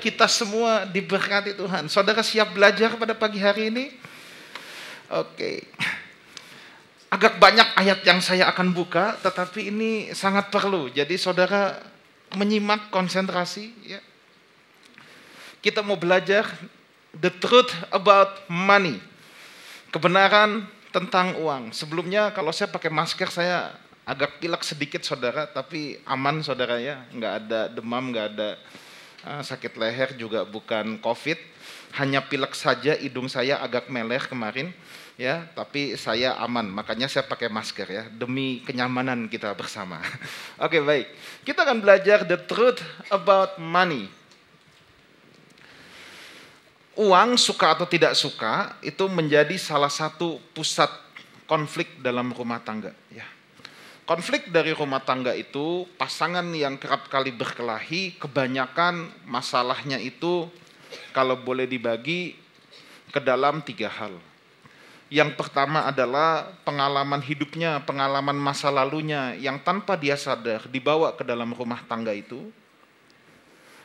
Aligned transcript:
Kita 0.00 0.24
semua 0.26 0.88
diberkati 0.88 1.52
Tuhan. 1.52 1.92
Saudara 1.92 2.24
siap 2.24 2.56
belajar 2.56 2.96
pada 2.96 3.12
pagi 3.12 3.36
hari 3.36 3.68
ini? 3.68 3.92
Oke. 5.12 5.62
Agak 7.12 7.38
banyak 7.38 7.68
ayat 7.78 8.00
yang 8.02 8.18
saya 8.18 8.50
akan 8.50 8.74
buka, 8.74 9.14
tetapi 9.22 9.70
ini 9.70 10.10
sangat 10.16 10.50
perlu. 10.50 10.90
Jadi 10.90 11.14
saudara 11.20 11.78
menyimak 12.34 12.90
konsentrasi. 12.90 13.70
Ya. 13.86 14.00
Kita 15.60 15.84
mau 15.84 16.00
belajar 16.00 16.48
the 17.14 17.30
truth 17.30 17.70
about 17.92 18.44
money. 18.50 18.98
Kebenaran 19.94 20.66
tentang 20.90 21.36
uang. 21.38 21.70
Sebelumnya 21.76 22.32
kalau 22.32 22.50
saya 22.50 22.72
pakai 22.72 22.88
masker 22.88 23.28
saya 23.28 23.76
agak 24.06 24.40
pilek 24.40 24.62
sedikit 24.64 25.04
saudara, 25.04 25.44
tapi 25.44 26.00
aman 26.08 26.40
saudara 26.40 26.80
ya. 26.80 27.04
Nggak 27.12 27.34
ada 27.44 27.60
demam, 27.70 28.10
nggak 28.10 28.26
ada 28.36 28.50
sakit 29.42 29.74
leher 29.74 30.14
juga 30.14 30.46
bukan 30.46 31.02
COVID, 31.02 31.38
hanya 31.98 32.22
pilek 32.22 32.54
saja 32.54 32.94
hidung 32.94 33.26
saya 33.26 33.58
agak 33.58 33.90
meleh 33.90 34.22
kemarin 34.24 34.70
ya, 35.16 35.48
tapi 35.56 35.96
saya 35.96 36.36
aman, 36.38 36.68
makanya 36.68 37.08
saya 37.08 37.24
pakai 37.24 37.48
masker 37.48 37.88
ya, 37.88 38.04
demi 38.12 38.60
kenyamanan 38.62 39.26
kita 39.26 39.50
bersama. 39.56 40.00
Oke, 40.64 40.78
baik. 40.84 41.08
Kita 41.42 41.64
akan 41.64 41.80
belajar 41.80 42.22
the 42.28 42.38
truth 42.44 42.80
about 43.08 43.56
money. 43.56 44.06
Uang 46.96 47.36
suka 47.36 47.76
atau 47.76 47.84
tidak 47.84 48.16
suka 48.16 48.72
itu 48.80 49.04
menjadi 49.04 49.52
salah 49.60 49.92
satu 49.92 50.40
pusat 50.56 50.88
konflik 51.44 52.00
dalam 52.00 52.32
rumah 52.32 52.56
tangga 52.64 52.96
ya. 53.12 53.35
Konflik 54.06 54.54
dari 54.54 54.70
rumah 54.70 55.02
tangga 55.02 55.34
itu 55.34 55.82
pasangan 55.98 56.46
yang 56.54 56.78
kerap 56.78 57.10
kali 57.10 57.34
berkelahi 57.34 58.14
kebanyakan 58.22 59.10
masalahnya 59.26 59.98
itu 59.98 60.46
kalau 61.10 61.34
boleh 61.34 61.66
dibagi 61.66 62.38
ke 63.10 63.18
dalam 63.18 63.66
tiga 63.66 63.90
hal. 63.90 64.14
Yang 65.10 65.34
pertama 65.34 65.90
adalah 65.90 66.54
pengalaman 66.62 67.18
hidupnya, 67.18 67.82
pengalaman 67.82 68.38
masa 68.38 68.70
lalunya 68.70 69.34
yang 69.34 69.58
tanpa 69.58 69.98
dia 69.98 70.14
sadar 70.14 70.70
dibawa 70.70 71.10
ke 71.18 71.26
dalam 71.26 71.50
rumah 71.50 71.82
tangga 71.90 72.14
itu. 72.14 72.54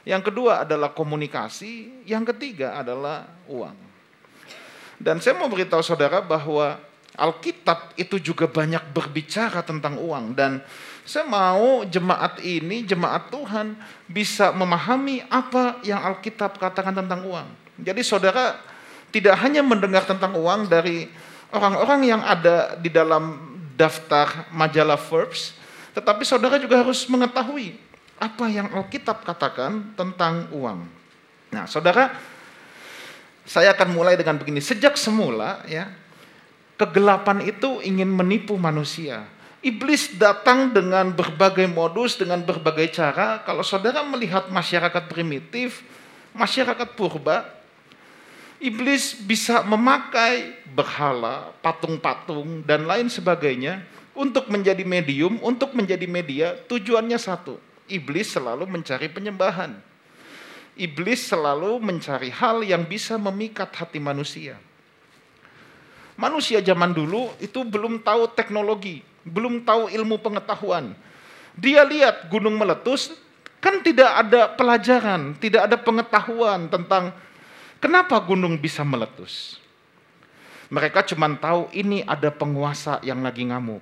Yang 0.05 0.29
kedua 0.29 0.61
adalah 0.61 0.93
komunikasi, 0.93 2.05
yang 2.05 2.25
ketiga 2.29 2.77
adalah 2.77 3.25
uang. 3.49 3.77
Dan 5.01 5.17
saya 5.17 5.33
mau 5.33 5.49
beritahu 5.49 5.81
saudara 5.81 6.21
bahwa 6.21 6.77
Alkitab 7.11 7.99
itu 7.99 8.17
juga 8.23 8.47
banyak 8.47 8.95
berbicara 8.95 9.59
tentang 9.61 9.99
uang 9.99 10.31
dan 10.31 10.63
saya 11.03 11.27
mau 11.27 11.83
jemaat 11.83 12.39
ini, 12.39 12.85
jemaat 12.87 13.33
Tuhan 13.33 13.75
bisa 14.07 14.53
memahami 14.53 15.25
apa 15.27 15.81
yang 15.83 15.99
Alkitab 15.99 16.55
katakan 16.61 16.95
tentang 16.95 17.25
uang. 17.25 17.47
Jadi 17.81 18.01
saudara 18.05 18.61
tidak 19.11 19.35
hanya 19.43 19.59
mendengar 19.65 20.07
tentang 20.07 20.37
uang 20.37 20.71
dari 20.71 21.09
orang-orang 21.51 22.15
yang 22.15 22.21
ada 22.23 22.79
di 22.79 22.87
dalam 22.87 23.51
daftar 23.75 24.47
majalah 24.55 24.95
Forbes, 24.95 25.57
tetapi 25.91 26.23
saudara 26.23 26.55
juga 26.61 26.79
harus 26.79 27.03
mengetahui 27.11 27.75
apa 28.21 28.45
yang 28.47 28.71
Alkitab 28.71 29.25
katakan 29.25 29.97
tentang 29.97 30.47
uang. 30.53 30.85
Nah, 31.51 31.65
saudara, 31.67 32.15
saya 33.43 33.73
akan 33.75 33.91
mulai 33.91 34.15
dengan 34.15 34.37
begini. 34.39 34.61
Sejak 34.63 34.95
semula 34.95 35.65
ya, 35.67 35.91
Kegelapan 36.81 37.45
itu 37.45 37.77
ingin 37.85 38.09
menipu 38.09 38.57
manusia. 38.57 39.29
Iblis 39.61 40.17
datang 40.17 40.73
dengan 40.73 41.13
berbagai 41.13 41.69
modus, 41.69 42.17
dengan 42.17 42.41
berbagai 42.41 42.89
cara. 42.89 43.45
Kalau 43.45 43.61
saudara 43.61 44.01
melihat 44.01 44.49
masyarakat 44.49 45.05
primitif, 45.05 45.85
masyarakat 46.33 46.97
purba, 46.97 47.45
iblis 48.57 49.13
bisa 49.13 49.61
memakai 49.61 50.57
berhala, 50.73 51.53
patung-patung, 51.61 52.65
dan 52.65 52.89
lain 52.89 53.13
sebagainya 53.13 53.85
untuk 54.17 54.49
menjadi 54.49 54.81
medium, 54.81 55.37
untuk 55.45 55.77
menjadi 55.77 56.09
media. 56.09 56.57
Tujuannya 56.65 57.21
satu, 57.21 57.61
iblis 57.93 58.33
selalu 58.33 58.65
mencari 58.65 59.05
penyembahan. 59.05 59.77
Iblis 60.73 61.29
selalu 61.29 61.77
mencari 61.77 62.33
hal 62.33 62.65
yang 62.65 62.89
bisa 62.89 63.21
memikat 63.21 63.69
hati 63.69 64.01
manusia. 64.01 64.57
Manusia 66.21 66.61
zaman 66.61 66.93
dulu 66.93 67.33
itu 67.41 67.65
belum 67.65 67.97
tahu 68.05 68.29
teknologi, 68.37 69.01
belum 69.25 69.65
tahu 69.65 69.89
ilmu 69.89 70.21
pengetahuan. 70.21 70.93
Dia 71.57 71.81
lihat 71.81 72.29
gunung 72.29 72.61
meletus, 72.61 73.17
kan 73.57 73.81
tidak 73.81 74.29
ada 74.29 74.53
pelajaran, 74.53 75.33
tidak 75.41 75.65
ada 75.65 75.81
pengetahuan 75.81 76.69
tentang 76.69 77.09
kenapa 77.81 78.21
gunung 78.21 78.53
bisa 78.61 78.85
meletus. 78.85 79.57
Mereka 80.69 81.01
cuma 81.09 81.25
tahu 81.41 81.73
ini 81.73 82.05
ada 82.05 82.29
penguasa 82.29 83.01
yang 83.01 83.25
lagi 83.25 83.49
ngamuk. 83.49 83.81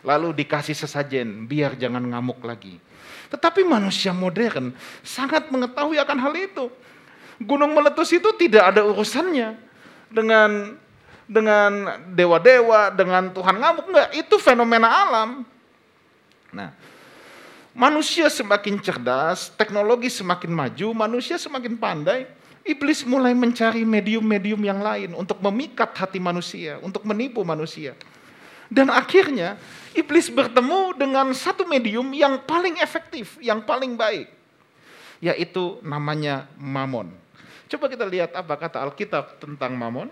Lalu 0.00 0.32
dikasih 0.32 0.72
sesajen 0.72 1.44
biar 1.44 1.76
jangan 1.76 2.00
ngamuk 2.00 2.40
lagi. 2.40 2.80
Tetapi 3.28 3.68
manusia 3.68 4.16
modern 4.16 4.72
sangat 5.04 5.52
mengetahui 5.52 6.00
akan 6.00 6.18
hal 6.24 6.32
itu. 6.40 6.72
Gunung 7.36 7.76
meletus 7.76 8.16
itu 8.16 8.32
tidak 8.40 8.72
ada 8.72 8.80
urusannya 8.80 9.60
dengan 10.08 10.80
dengan 11.26 12.00
dewa-dewa, 12.14 12.94
dengan 12.94 13.34
Tuhan 13.34 13.58
ngamuk 13.58 13.86
enggak, 13.90 14.08
itu 14.14 14.34
fenomena 14.38 14.88
alam. 14.88 15.42
Nah, 16.54 16.70
manusia 17.74 18.30
semakin 18.30 18.78
cerdas, 18.78 19.50
teknologi 19.58 20.06
semakin 20.08 20.50
maju, 20.54 20.88
manusia 20.94 21.36
semakin 21.36 21.74
pandai, 21.74 22.30
iblis 22.62 23.02
mulai 23.02 23.34
mencari 23.34 23.82
medium-medium 23.82 24.62
yang 24.62 24.78
lain 24.78 25.10
untuk 25.18 25.42
memikat 25.42 25.90
hati 25.98 26.22
manusia, 26.22 26.78
untuk 26.80 27.02
menipu 27.02 27.42
manusia. 27.42 27.98
Dan 28.66 28.90
akhirnya 28.90 29.58
iblis 29.94 30.26
bertemu 30.30 30.94
dengan 30.98 31.30
satu 31.34 31.66
medium 31.66 32.10
yang 32.14 32.42
paling 32.42 32.78
efektif, 32.82 33.38
yang 33.38 33.62
paling 33.62 33.94
baik, 33.94 34.26
yaitu 35.22 35.78
namanya 35.86 36.50
mamon. 36.58 37.14
Coba 37.66 37.90
kita 37.90 38.06
lihat 38.06 38.34
apa 38.34 38.54
kata 38.54 38.78
Alkitab 38.82 39.42
tentang 39.42 39.74
mamon. 39.74 40.10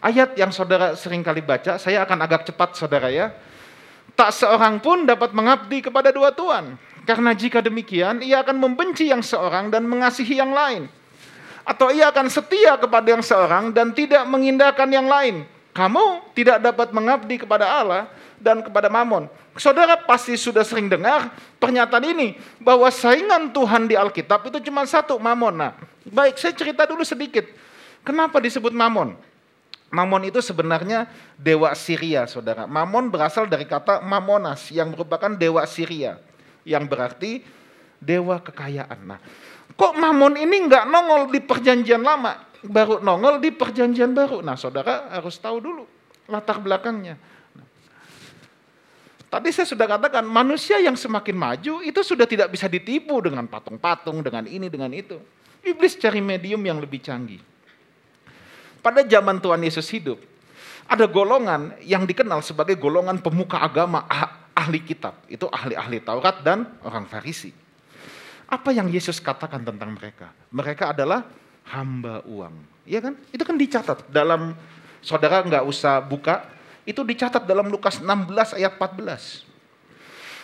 Ayat 0.00 0.32
yang 0.32 0.48
saudara 0.48 0.96
sering 0.96 1.20
kali 1.20 1.44
baca, 1.44 1.76
saya 1.76 2.00
akan 2.08 2.18
agak 2.24 2.48
cepat 2.48 2.72
saudara 2.72 3.12
ya. 3.12 3.36
Tak 4.16 4.32
seorang 4.32 4.80
pun 4.80 5.04
dapat 5.04 5.36
mengabdi 5.36 5.84
kepada 5.84 6.08
dua 6.08 6.32
tuan. 6.32 6.80
Karena 7.04 7.36
jika 7.36 7.60
demikian, 7.60 8.24
ia 8.24 8.40
akan 8.40 8.56
membenci 8.56 9.12
yang 9.12 9.20
seorang 9.20 9.68
dan 9.68 9.84
mengasihi 9.84 10.40
yang 10.40 10.56
lain. 10.56 10.88
Atau 11.68 11.92
ia 11.92 12.08
akan 12.08 12.32
setia 12.32 12.80
kepada 12.80 13.12
yang 13.12 13.20
seorang 13.20 13.76
dan 13.76 13.92
tidak 13.92 14.24
mengindahkan 14.24 14.88
yang 14.88 15.04
lain. 15.04 15.44
Kamu 15.76 16.32
tidak 16.32 16.64
dapat 16.64 16.90
mengabdi 16.90 17.36
kepada 17.44 17.68
Allah 17.68 18.08
dan 18.40 18.64
kepada 18.64 18.88
Mamon. 18.88 19.28
Saudara 19.60 20.00
pasti 20.00 20.34
sudah 20.34 20.64
sering 20.64 20.88
dengar 20.88 21.30
pernyataan 21.60 22.04
ini 22.08 22.40
bahwa 22.58 22.88
saingan 22.88 23.52
Tuhan 23.52 23.86
di 23.86 23.94
Alkitab 23.94 24.48
itu 24.48 24.58
cuma 24.72 24.88
satu, 24.88 25.20
Mamon. 25.20 25.54
Nah, 25.60 25.76
baik, 26.08 26.40
saya 26.40 26.56
cerita 26.56 26.88
dulu 26.88 27.04
sedikit. 27.04 27.44
Kenapa 28.00 28.40
disebut 28.40 28.72
Mamon? 28.72 29.14
Mamon 29.90 30.22
itu 30.30 30.38
sebenarnya 30.38 31.10
dewa 31.34 31.74
Syria, 31.74 32.22
saudara. 32.30 32.62
Mamon 32.70 33.10
berasal 33.10 33.50
dari 33.50 33.66
kata 33.66 33.98
Mamonas 33.98 34.70
yang 34.70 34.94
merupakan 34.94 35.34
dewa 35.34 35.66
Syria, 35.66 36.22
yang 36.62 36.86
berarti 36.86 37.42
dewa 37.98 38.38
kekayaan. 38.38 39.02
Nah, 39.02 39.18
kok 39.74 39.98
Mamon 39.98 40.38
ini 40.38 40.62
nggak 40.70 40.86
nongol 40.86 41.34
di 41.34 41.42
perjanjian 41.42 42.06
lama, 42.06 42.38
baru 42.62 43.02
nongol 43.02 43.42
di 43.42 43.50
perjanjian 43.50 44.14
baru. 44.14 44.46
Nah, 44.46 44.54
saudara 44.54 45.10
harus 45.10 45.34
tahu 45.42 45.58
dulu 45.58 45.82
latar 46.30 46.62
belakangnya. 46.62 47.18
Tadi 49.30 49.50
saya 49.54 49.66
sudah 49.66 49.86
katakan 49.86 50.26
manusia 50.26 50.78
yang 50.82 50.94
semakin 50.94 51.34
maju 51.34 51.82
itu 51.82 52.00
sudah 52.02 52.26
tidak 52.26 52.50
bisa 52.50 52.66
ditipu 52.66 53.18
dengan 53.22 53.46
patung-patung, 53.46 54.22
dengan 54.22 54.46
ini, 54.46 54.66
dengan 54.66 54.90
itu. 54.94 55.18
Iblis 55.66 55.98
cari 55.98 56.18
medium 56.22 56.62
yang 56.62 56.78
lebih 56.78 56.98
canggih. 56.98 57.49
Pada 58.80 59.04
zaman 59.04 59.36
Tuhan 59.40 59.60
Yesus 59.60 59.86
hidup, 59.92 60.20
ada 60.90 61.04
golongan 61.06 61.76
yang 61.84 62.08
dikenal 62.08 62.42
sebagai 62.42 62.74
golongan 62.74 63.20
pemuka 63.20 63.60
agama 63.60 64.08
ah, 64.08 64.50
ahli 64.56 64.82
kitab. 64.82 65.20
Itu 65.30 65.46
ahli-ahli 65.46 66.02
Taurat 66.02 66.42
dan 66.42 66.66
orang 66.82 67.06
Farisi. 67.06 67.52
Apa 68.50 68.74
yang 68.74 68.90
Yesus 68.90 69.22
katakan 69.22 69.62
tentang 69.62 69.94
mereka? 69.94 70.34
Mereka 70.50 70.90
adalah 70.90 71.22
hamba 71.70 72.26
uang. 72.26 72.82
Iya 72.82 72.98
kan? 73.06 73.14
Itu 73.30 73.46
kan 73.46 73.54
dicatat 73.54 74.10
dalam 74.10 74.58
saudara 74.98 75.46
nggak 75.46 75.62
usah 75.62 76.02
buka, 76.02 76.50
itu 76.82 77.06
dicatat 77.06 77.46
dalam 77.46 77.70
Lukas 77.70 78.02
16 78.02 78.58
ayat 78.58 78.74
14. 78.74 79.46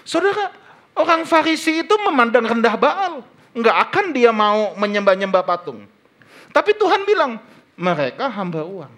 Saudara, 0.06 0.54
orang 0.94 1.26
Farisi 1.26 1.82
itu 1.82 1.94
memandang 2.06 2.46
rendah 2.46 2.78
Baal. 2.78 3.26
Nggak 3.56 3.76
akan 3.90 4.06
dia 4.14 4.30
mau 4.30 4.78
menyembah-nyembah 4.78 5.42
patung. 5.42 5.82
Tapi 6.54 6.76
Tuhan 6.78 7.02
bilang, 7.02 7.42
mereka 7.76 8.32
hamba 8.32 8.64
uang. 8.64 8.93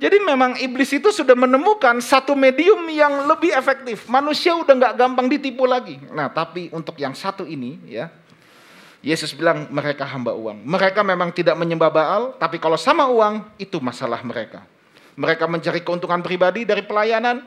Jadi 0.00 0.16
memang 0.16 0.56
iblis 0.56 0.96
itu 0.96 1.12
sudah 1.12 1.36
menemukan 1.36 2.00
satu 2.00 2.32
medium 2.32 2.88
yang 2.88 3.28
lebih 3.28 3.52
efektif. 3.52 4.08
Manusia 4.08 4.56
udah 4.56 4.72
nggak 4.72 4.94
gampang 4.96 5.28
ditipu 5.28 5.68
lagi. 5.68 6.00
Nah, 6.08 6.32
tapi 6.32 6.72
untuk 6.72 6.96
yang 6.96 7.12
satu 7.12 7.44
ini 7.44 7.76
ya, 7.84 8.08
Yesus 9.04 9.36
bilang 9.36 9.68
mereka 9.68 10.08
hamba 10.08 10.32
uang. 10.32 10.64
Mereka 10.64 11.04
memang 11.04 11.36
tidak 11.36 11.52
menyembah 11.56 11.92
Baal, 11.92 12.22
tapi 12.40 12.56
kalau 12.56 12.80
sama 12.80 13.12
uang 13.12 13.44
itu 13.60 13.76
masalah 13.80 14.24
mereka. 14.24 14.64
Mereka 15.20 15.44
mencari 15.44 15.84
keuntungan 15.84 16.24
pribadi 16.24 16.64
dari 16.64 16.80
pelayanan 16.80 17.44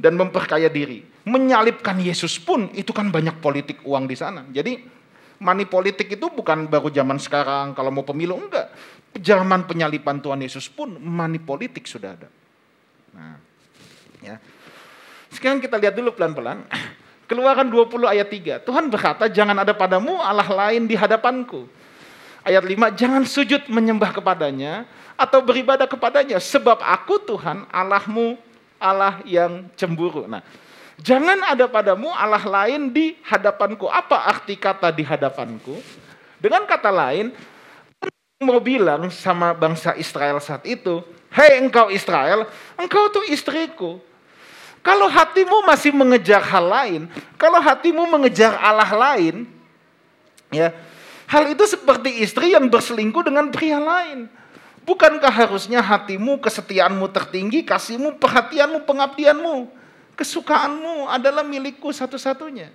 dan 0.00 0.16
memperkaya 0.16 0.72
diri. 0.72 1.04
Menyalipkan 1.28 2.00
Yesus 2.00 2.40
pun 2.40 2.72
itu 2.72 2.96
kan 2.96 3.12
banyak 3.12 3.44
politik 3.44 3.84
uang 3.84 4.08
di 4.08 4.16
sana. 4.16 4.48
Jadi 4.48 4.99
money 5.40 5.64
politik 5.64 6.12
itu 6.12 6.28
bukan 6.28 6.68
baru 6.68 6.92
zaman 6.92 7.16
sekarang 7.16 7.72
kalau 7.72 7.88
mau 7.88 8.04
pemilu 8.04 8.36
enggak 8.36 8.68
zaman 9.16 9.66
penyalipan 9.66 10.22
Tuhan 10.22 10.38
Yesus 10.38 10.70
pun 10.70 10.94
money 11.00 11.42
politik 11.42 11.88
sudah 11.90 12.14
ada. 12.14 12.28
Nah, 13.10 13.36
ya. 14.22 14.38
Sekarang 15.30 15.58
kita 15.58 15.74
lihat 15.78 15.98
dulu 15.98 16.14
pelan-pelan. 16.14 16.62
Keluaran 17.30 17.70
20 17.70 18.10
ayat 18.10 18.26
3. 18.26 18.66
Tuhan 18.66 18.90
berkata, 18.90 19.30
jangan 19.30 19.54
ada 19.62 19.70
padamu 19.70 20.18
Allah 20.18 20.46
lain 20.46 20.90
di 20.90 20.98
hadapanku. 20.98 21.66
Ayat 22.42 22.66
5, 22.66 22.98
jangan 22.98 23.22
sujud 23.22 23.70
menyembah 23.70 24.10
kepadanya 24.10 24.82
atau 25.14 25.38
beribadah 25.38 25.86
kepadanya. 25.86 26.42
Sebab 26.42 26.82
aku 26.82 27.22
Tuhan 27.22 27.70
Allahmu, 27.70 28.34
Allah 28.82 29.22
yang 29.22 29.70
cemburu. 29.78 30.26
Nah, 30.26 30.42
jangan 31.00 31.40
ada 31.48 31.66
padamu 31.66 32.12
Allah 32.12 32.44
lain 32.44 32.92
di 32.92 33.16
hadapanku. 33.24 33.88
Apa 33.88 34.28
arti 34.28 34.54
kata 34.54 34.92
di 34.92 35.02
hadapanku? 35.02 35.80
Dengan 36.40 36.64
kata 36.64 36.88
lain, 36.88 37.32
mau 38.40 38.60
bilang 38.60 39.12
sama 39.12 39.52
bangsa 39.52 39.92
Israel 39.96 40.40
saat 40.40 40.64
itu, 40.64 41.04
Hei 41.30 41.62
engkau 41.62 41.92
Israel, 41.94 42.48
engkau 42.74 43.06
tuh 43.12 43.22
istriku. 43.30 44.02
Kalau 44.80 45.06
hatimu 45.12 45.62
masih 45.68 45.92
mengejar 45.92 46.40
hal 46.40 46.64
lain, 46.64 47.02
kalau 47.36 47.60
hatimu 47.60 48.08
mengejar 48.08 48.56
Allah 48.56 48.88
lain, 48.88 49.44
ya 50.48 50.72
hal 51.28 51.52
itu 51.52 51.68
seperti 51.68 52.24
istri 52.24 52.56
yang 52.56 52.66
berselingkuh 52.66 53.22
dengan 53.28 53.52
pria 53.52 53.76
lain. 53.76 54.26
Bukankah 54.88 55.30
harusnya 55.30 55.84
hatimu, 55.84 56.40
kesetiaanmu 56.40 57.06
tertinggi, 57.12 57.62
kasihmu, 57.62 58.16
perhatianmu, 58.16 58.88
pengabdianmu, 58.88 59.68
kesukaanmu 60.20 61.08
adalah 61.08 61.40
milikku 61.40 61.88
satu-satunya. 61.88 62.68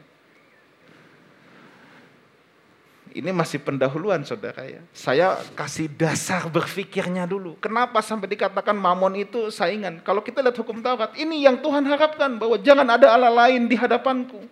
Ini 3.16 3.32
masih 3.32 3.64
pendahuluan 3.64 4.28
saudara 4.28 4.68
ya. 4.68 4.84
Saya 4.92 5.40
kasih 5.56 5.88
dasar 5.88 6.52
berpikirnya 6.52 7.24
dulu. 7.24 7.56
Kenapa 7.64 8.04
sampai 8.04 8.28
dikatakan 8.28 8.76
mamon 8.76 9.16
itu 9.16 9.48
saingan? 9.54 10.04
Kalau 10.04 10.20
kita 10.20 10.44
lihat 10.44 10.58
hukum 10.60 10.84
Taurat, 10.84 11.16
ini 11.16 11.48
yang 11.48 11.56
Tuhan 11.64 11.88
harapkan 11.88 12.36
bahwa 12.36 12.60
jangan 12.60 12.84
ada 12.84 13.16
Allah 13.16 13.32
lain 13.32 13.72
di 13.72 13.80
hadapanku. 13.80 14.44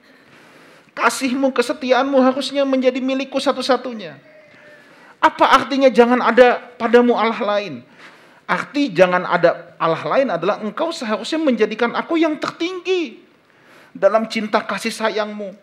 Kasihmu, 0.95 1.51
kesetiaanmu 1.51 2.15
harusnya 2.23 2.63
menjadi 2.63 3.03
milikku 3.03 3.35
satu-satunya. 3.35 4.15
Apa 5.19 5.59
artinya 5.59 5.91
jangan 5.91 6.23
ada 6.23 6.63
padamu 6.79 7.19
Allah 7.19 7.41
lain? 7.43 7.83
Arti 8.43 8.91
jangan 8.91 9.23
ada 9.23 9.75
Allah 9.79 10.03
lain 10.03 10.27
adalah 10.27 10.59
engkau 10.59 10.91
seharusnya 10.91 11.39
menjadikan 11.39 11.95
aku 11.95 12.19
yang 12.19 12.35
tertinggi 12.35 13.23
dalam 13.95 14.27
cinta 14.27 14.59
kasih 14.59 14.91
sayangmu 14.91 15.55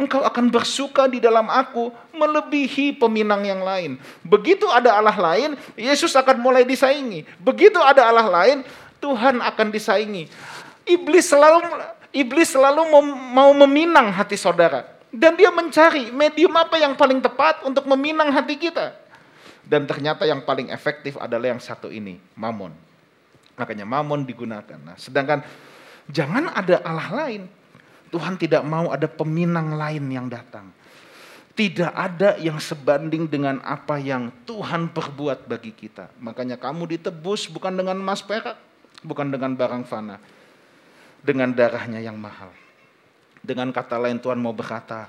engkau 0.00 0.24
akan 0.24 0.48
bersuka 0.48 1.04
di 1.04 1.20
dalam 1.20 1.44
aku 1.52 1.92
melebihi 2.16 2.96
peminang 2.96 3.44
yang 3.44 3.60
lain. 3.60 4.00
Begitu 4.24 4.64
ada 4.72 4.96
Allah 4.96 5.12
lain, 5.12 5.60
Yesus 5.76 6.16
akan 6.16 6.40
mulai 6.40 6.64
disaingi. 6.64 7.28
Begitu 7.36 7.76
ada 7.76 8.08
Allah 8.08 8.24
lain, 8.24 8.64
Tuhan 8.96 9.44
akan 9.44 9.68
disaingi. 9.68 10.32
Iblis 10.88 11.28
selalu 11.28 11.60
iblis 12.16 12.48
selalu 12.48 12.88
mau 13.30 13.52
meminang 13.52 14.10
hati 14.10 14.34
saudara 14.34 14.88
dan 15.12 15.36
dia 15.36 15.52
mencari 15.52 16.10
medium 16.10 16.50
apa 16.56 16.80
yang 16.80 16.96
paling 16.96 17.20
tepat 17.20 17.60
untuk 17.68 17.84
meminang 17.84 18.32
hati 18.32 18.56
kita. 18.56 18.96
Dan 19.70 19.86
ternyata 19.86 20.26
yang 20.26 20.42
paling 20.42 20.66
efektif 20.74 21.14
adalah 21.14 21.54
yang 21.54 21.62
satu 21.62 21.94
ini, 21.94 22.18
mamon. 22.34 22.74
Makanya 23.54 23.86
mamon 23.86 24.26
digunakan. 24.26 24.74
Nah, 24.82 24.98
sedangkan 24.98 25.46
jangan 26.10 26.50
ada 26.50 26.82
Allah 26.82 27.10
lain. 27.22 27.46
Tuhan 28.10 28.34
tidak 28.34 28.66
mau 28.66 28.90
ada 28.90 29.06
peminang 29.06 29.78
lain 29.78 30.10
yang 30.10 30.26
datang. 30.26 30.74
Tidak 31.54 31.94
ada 31.94 32.34
yang 32.42 32.58
sebanding 32.58 33.30
dengan 33.30 33.62
apa 33.62 34.02
yang 34.02 34.34
Tuhan 34.42 34.90
perbuat 34.90 35.46
bagi 35.46 35.70
kita. 35.70 36.10
Makanya 36.18 36.58
kamu 36.58 36.98
ditebus 36.98 37.46
bukan 37.46 37.70
dengan 37.70 37.94
emas 37.94 38.26
perak, 38.26 38.58
bukan 39.06 39.30
dengan 39.30 39.54
barang 39.54 39.86
fana, 39.86 40.18
dengan 41.22 41.54
darahnya 41.54 42.02
yang 42.02 42.18
mahal. 42.18 42.50
Dengan 43.38 43.70
kata 43.70 44.02
lain 44.02 44.18
Tuhan 44.18 44.42
mau 44.42 44.50
berkata, 44.50 45.06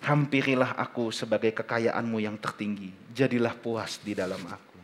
hampirilah 0.00 0.80
aku 0.80 1.12
sebagai 1.12 1.52
kekayaanmu 1.52 2.18
yang 2.20 2.40
tertinggi, 2.40 2.92
jadilah 3.12 3.52
puas 3.52 4.00
di 4.00 4.16
dalam 4.16 4.40
aku. 4.48 4.78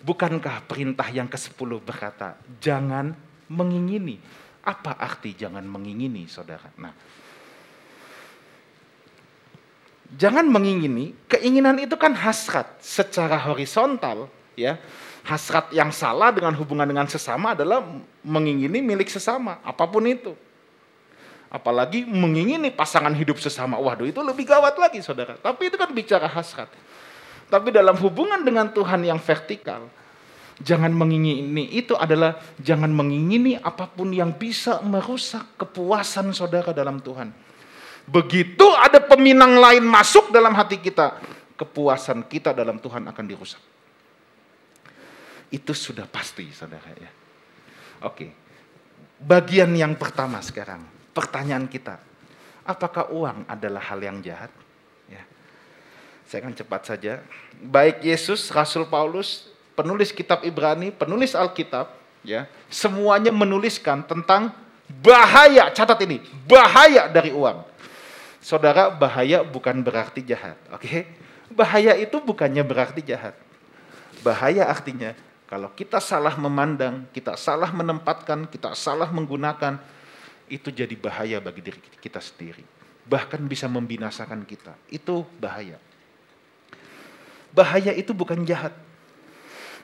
Bukankah 0.00 0.64
perintah 0.64 1.08
yang 1.12 1.28
ke-10 1.28 1.70
berkata, 1.80 2.36
jangan 2.60 3.12
mengingini, 3.48 4.20
apa 4.64 4.96
arti 4.96 5.36
jangan 5.36 5.64
mengingini, 5.64 6.24
saudara? 6.28 6.72
Nah, 6.80 6.92
jangan 10.16 10.48
mengingini, 10.48 11.16
keinginan 11.28 11.80
itu 11.80 11.96
kan 12.00 12.16
hasrat 12.16 12.80
secara 12.80 13.36
horizontal, 13.40 14.28
ya. 14.56 14.80
Hasrat 15.20 15.68
yang 15.76 15.92
salah 15.92 16.32
dengan 16.32 16.56
hubungan 16.56 16.88
dengan 16.88 17.04
sesama 17.04 17.52
adalah 17.52 17.84
mengingini 18.24 18.80
milik 18.80 19.12
sesama, 19.12 19.60
apa 19.60 19.84
pun 19.84 20.00
itu. 20.08 20.32
Apalagi 21.50 22.06
mengingini 22.06 22.70
pasangan 22.70 23.10
hidup 23.10 23.42
sesama. 23.42 23.74
Waduh, 23.76 24.06
itu 24.06 24.22
lebih 24.22 24.46
gawat 24.46 24.78
lagi, 24.78 25.02
saudara. 25.02 25.34
Tapi 25.34 25.66
itu 25.66 25.76
kan 25.76 25.90
bicara 25.90 26.30
hasrat. 26.30 26.70
Tapi 27.50 27.74
dalam 27.74 27.98
hubungan 27.98 28.38
dengan 28.46 28.70
Tuhan 28.70 29.02
yang 29.02 29.18
vertikal, 29.18 29.90
Jangan 30.60 30.92
mengingini 30.92 31.72
itu 31.72 31.96
adalah 31.96 32.36
jangan 32.60 32.92
mengingini 32.92 33.56
apa 33.56 33.88
pun 33.88 34.12
yang 34.12 34.36
bisa 34.36 34.84
merusak 34.84 35.56
kepuasan 35.56 36.36
saudara 36.36 36.76
dalam 36.76 37.00
Tuhan. 37.00 37.32
Begitu 38.04 38.68
ada 38.76 39.00
peminang 39.00 39.56
lain 39.56 39.80
masuk 39.88 40.28
dalam 40.28 40.52
hati 40.52 40.76
kita, 40.76 41.16
kepuasan 41.56 42.28
kita 42.28 42.52
dalam 42.52 42.76
Tuhan 42.76 43.08
akan 43.08 43.24
dirusak. 43.24 43.62
Itu 45.48 45.72
sudah 45.72 46.04
pasti 46.04 46.44
saudara 46.52 46.92
ya. 46.92 47.10
Oke. 48.04 48.28
Bagian 49.16 49.72
yang 49.72 49.96
pertama 49.96 50.44
sekarang, 50.44 50.84
pertanyaan 51.12 51.66
kita. 51.66 51.98
Apakah 52.64 53.10
uang 53.10 53.48
adalah 53.48 53.82
hal 53.82 54.00
yang 54.00 54.18
jahat? 54.22 54.52
Ya. 55.10 55.22
Saya 56.28 56.46
akan 56.46 56.54
cepat 56.54 56.82
saja. 56.86 57.24
Baik 57.58 58.04
Yesus, 58.04 58.52
Rasul 58.54 58.86
Paulus, 58.86 59.50
penulis 59.74 60.14
kitab 60.14 60.46
Ibrani, 60.46 60.92
penulis 60.94 61.34
Alkitab, 61.34 61.90
ya, 62.22 62.46
semuanya 62.68 63.32
menuliskan 63.32 64.04
tentang 64.04 64.52
bahaya, 65.00 65.72
catat 65.72 65.98
ini, 66.04 66.22
bahaya 66.46 67.08
dari 67.08 67.32
uang. 67.34 67.66
Saudara, 68.40 68.88
bahaya 68.88 69.44
bukan 69.44 69.84
berarti 69.84 70.24
jahat, 70.24 70.56
oke? 70.72 70.84
Okay? 70.84 71.04
Bahaya 71.50 71.98
itu 71.98 72.16
bukannya 72.22 72.62
berarti 72.62 73.02
jahat. 73.02 73.34
Bahaya 74.22 74.70
artinya 74.70 75.12
kalau 75.50 75.66
kita 75.74 75.98
salah 75.98 76.38
memandang, 76.38 77.10
kita 77.10 77.34
salah 77.34 77.74
menempatkan, 77.74 78.46
kita 78.46 78.70
salah 78.78 79.10
menggunakan, 79.10 79.82
itu 80.50 80.74
jadi 80.74 80.92
bahaya 80.98 81.38
bagi 81.38 81.62
diri 81.62 81.78
kita 82.02 82.18
sendiri. 82.18 82.66
Bahkan 83.06 83.40
bisa 83.46 83.70
membinasakan 83.70 84.42
kita. 84.44 84.74
Itu 84.90 85.24
bahaya. 85.38 85.78
Bahaya 87.54 87.94
itu 87.94 88.10
bukan 88.10 88.42
jahat. 88.42 88.74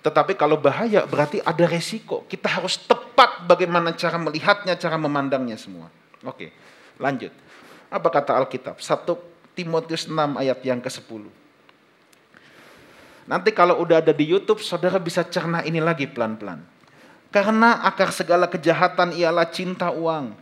Tetapi 0.03 0.39
kalau 0.39 0.59
bahaya 0.59 1.07
berarti 1.07 1.43
ada 1.43 1.65
resiko. 1.67 2.27
Kita 2.27 2.47
harus 2.61 2.79
tepat 2.83 3.47
bagaimana 3.47 3.95
cara 3.95 4.19
melihatnya, 4.19 4.75
cara 4.79 4.99
memandangnya 4.99 5.59
semua. 5.59 5.91
Oke, 6.23 6.51
lanjut. 6.99 7.31
Apa 7.91 8.11
kata 8.11 8.35
Alkitab? 8.35 8.83
1 8.83 9.57
Timotius 9.57 10.07
6 10.11 10.15
ayat 10.37 10.59
yang 10.63 10.83
ke-10. 10.83 11.23
Nanti 13.27 13.51
kalau 13.51 13.83
udah 13.83 13.99
ada 13.99 14.15
di 14.15 14.23
YouTube, 14.31 14.63
saudara 14.63 15.03
bisa 15.03 15.27
cerna 15.27 15.67
ini 15.67 15.83
lagi 15.83 16.07
pelan-pelan. 16.07 16.76
Karena 17.35 17.83
akar 17.85 18.15
segala 18.15 18.47
kejahatan 18.49 19.13
ialah 19.13 19.47
cinta 19.51 19.93
uang. 19.93 20.33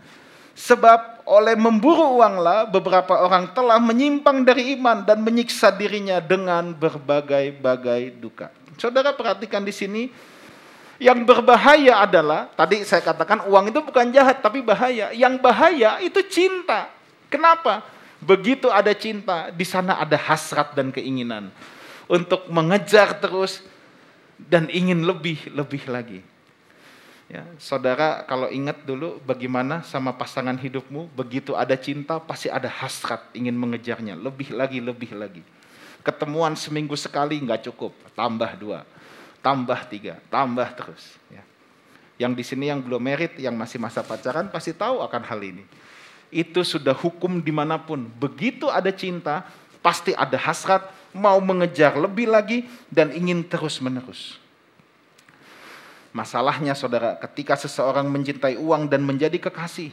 Sebab 0.55 1.27
oleh 1.27 1.59
memburu 1.59 2.21
uanglah 2.21 2.69
beberapa 2.69 3.19
orang 3.19 3.51
telah 3.57 3.81
menyimpang 3.83 4.47
dari 4.47 4.79
iman 4.79 5.03
dan 5.03 5.19
menyiksa 5.25 5.75
dirinya 5.75 6.23
dengan 6.23 6.71
berbagai-bagai 6.71 8.15
duka. 8.21 8.53
Saudara 8.79 9.11
perhatikan 9.11 9.67
di 9.67 9.75
sini, 9.75 10.03
yang 11.03 11.27
berbahaya 11.27 12.07
adalah, 12.07 12.47
tadi 12.55 12.87
saya 12.87 13.03
katakan 13.03 13.51
uang 13.51 13.75
itu 13.75 13.81
bukan 13.83 14.15
jahat, 14.15 14.39
tapi 14.39 14.63
bahaya. 14.63 15.11
Yang 15.11 15.43
bahaya 15.43 15.99
itu 15.99 16.23
cinta. 16.31 16.87
Kenapa? 17.27 17.83
Begitu 18.23 18.71
ada 18.71 18.95
cinta, 18.95 19.51
di 19.51 19.67
sana 19.67 19.99
ada 19.99 20.15
hasrat 20.15 20.71
dan 20.79 20.95
keinginan. 20.95 21.51
Untuk 22.07 22.47
mengejar 22.47 23.17
terus 23.19 23.65
dan 24.39 24.71
ingin 24.71 25.03
lebih, 25.03 25.51
lebih 25.51 25.83
lagi. 25.91 26.21
Ya, 27.25 27.41
saudara 27.57 28.21
kalau 28.29 28.53
ingat 28.53 28.85
dulu 28.85 29.17
bagaimana 29.25 29.81
sama 29.81 30.13
pasangan 30.13 30.61
hidupmu, 30.61 31.09
begitu 31.17 31.57
ada 31.57 31.73
cinta 31.73 32.21
pasti 32.21 32.53
ada 32.53 32.69
hasrat 32.69 33.33
ingin 33.33 33.57
mengejarnya, 33.57 34.13
lebih 34.13 34.53
lagi, 34.53 34.77
lebih 34.77 35.17
lagi. 35.17 35.41
Ketemuan 36.05 36.53
seminggu 36.53 36.93
sekali 37.01 37.41
nggak 37.41 37.65
cukup, 37.73 37.97
tambah 38.13 38.53
dua, 38.61 38.85
tambah 39.41 39.81
tiga, 39.89 40.21
tambah 40.29 40.69
terus. 40.77 41.17
Ya. 41.33 41.41
Yang 42.21 42.33
di 42.37 42.45
sini 42.45 42.65
yang 42.69 42.85
belum 42.85 43.01
merit, 43.01 43.41
yang 43.41 43.57
masih 43.57 43.81
masa 43.81 44.05
pacaran 44.05 44.53
pasti 44.53 44.77
tahu 44.77 45.01
akan 45.01 45.23
hal 45.25 45.41
ini. 45.41 45.65
Itu 46.29 46.61
sudah 46.61 46.93
hukum 46.93 47.41
di 47.41 47.51
mana 47.51 47.81
pun. 47.81 48.05
Begitu 48.21 48.69
ada 48.69 48.93
cinta, 48.93 49.49
pasti 49.81 50.13
ada 50.13 50.37
hasrat, 50.37 50.93
mau 51.17 51.41
mengejar 51.41 51.97
lebih 51.97 52.29
lagi, 52.29 52.69
dan 52.93 53.17
ingin 53.17 53.41
terus 53.41 53.81
menerus. 53.81 54.44
Masalahnya 56.15 56.79
saudara, 56.79 57.19
ketika 57.19 57.59
seseorang 57.59 58.07
mencintai 58.07 58.55
uang 58.55 58.87
dan 58.87 59.03
menjadi 59.03 59.35
kekasih, 59.35 59.91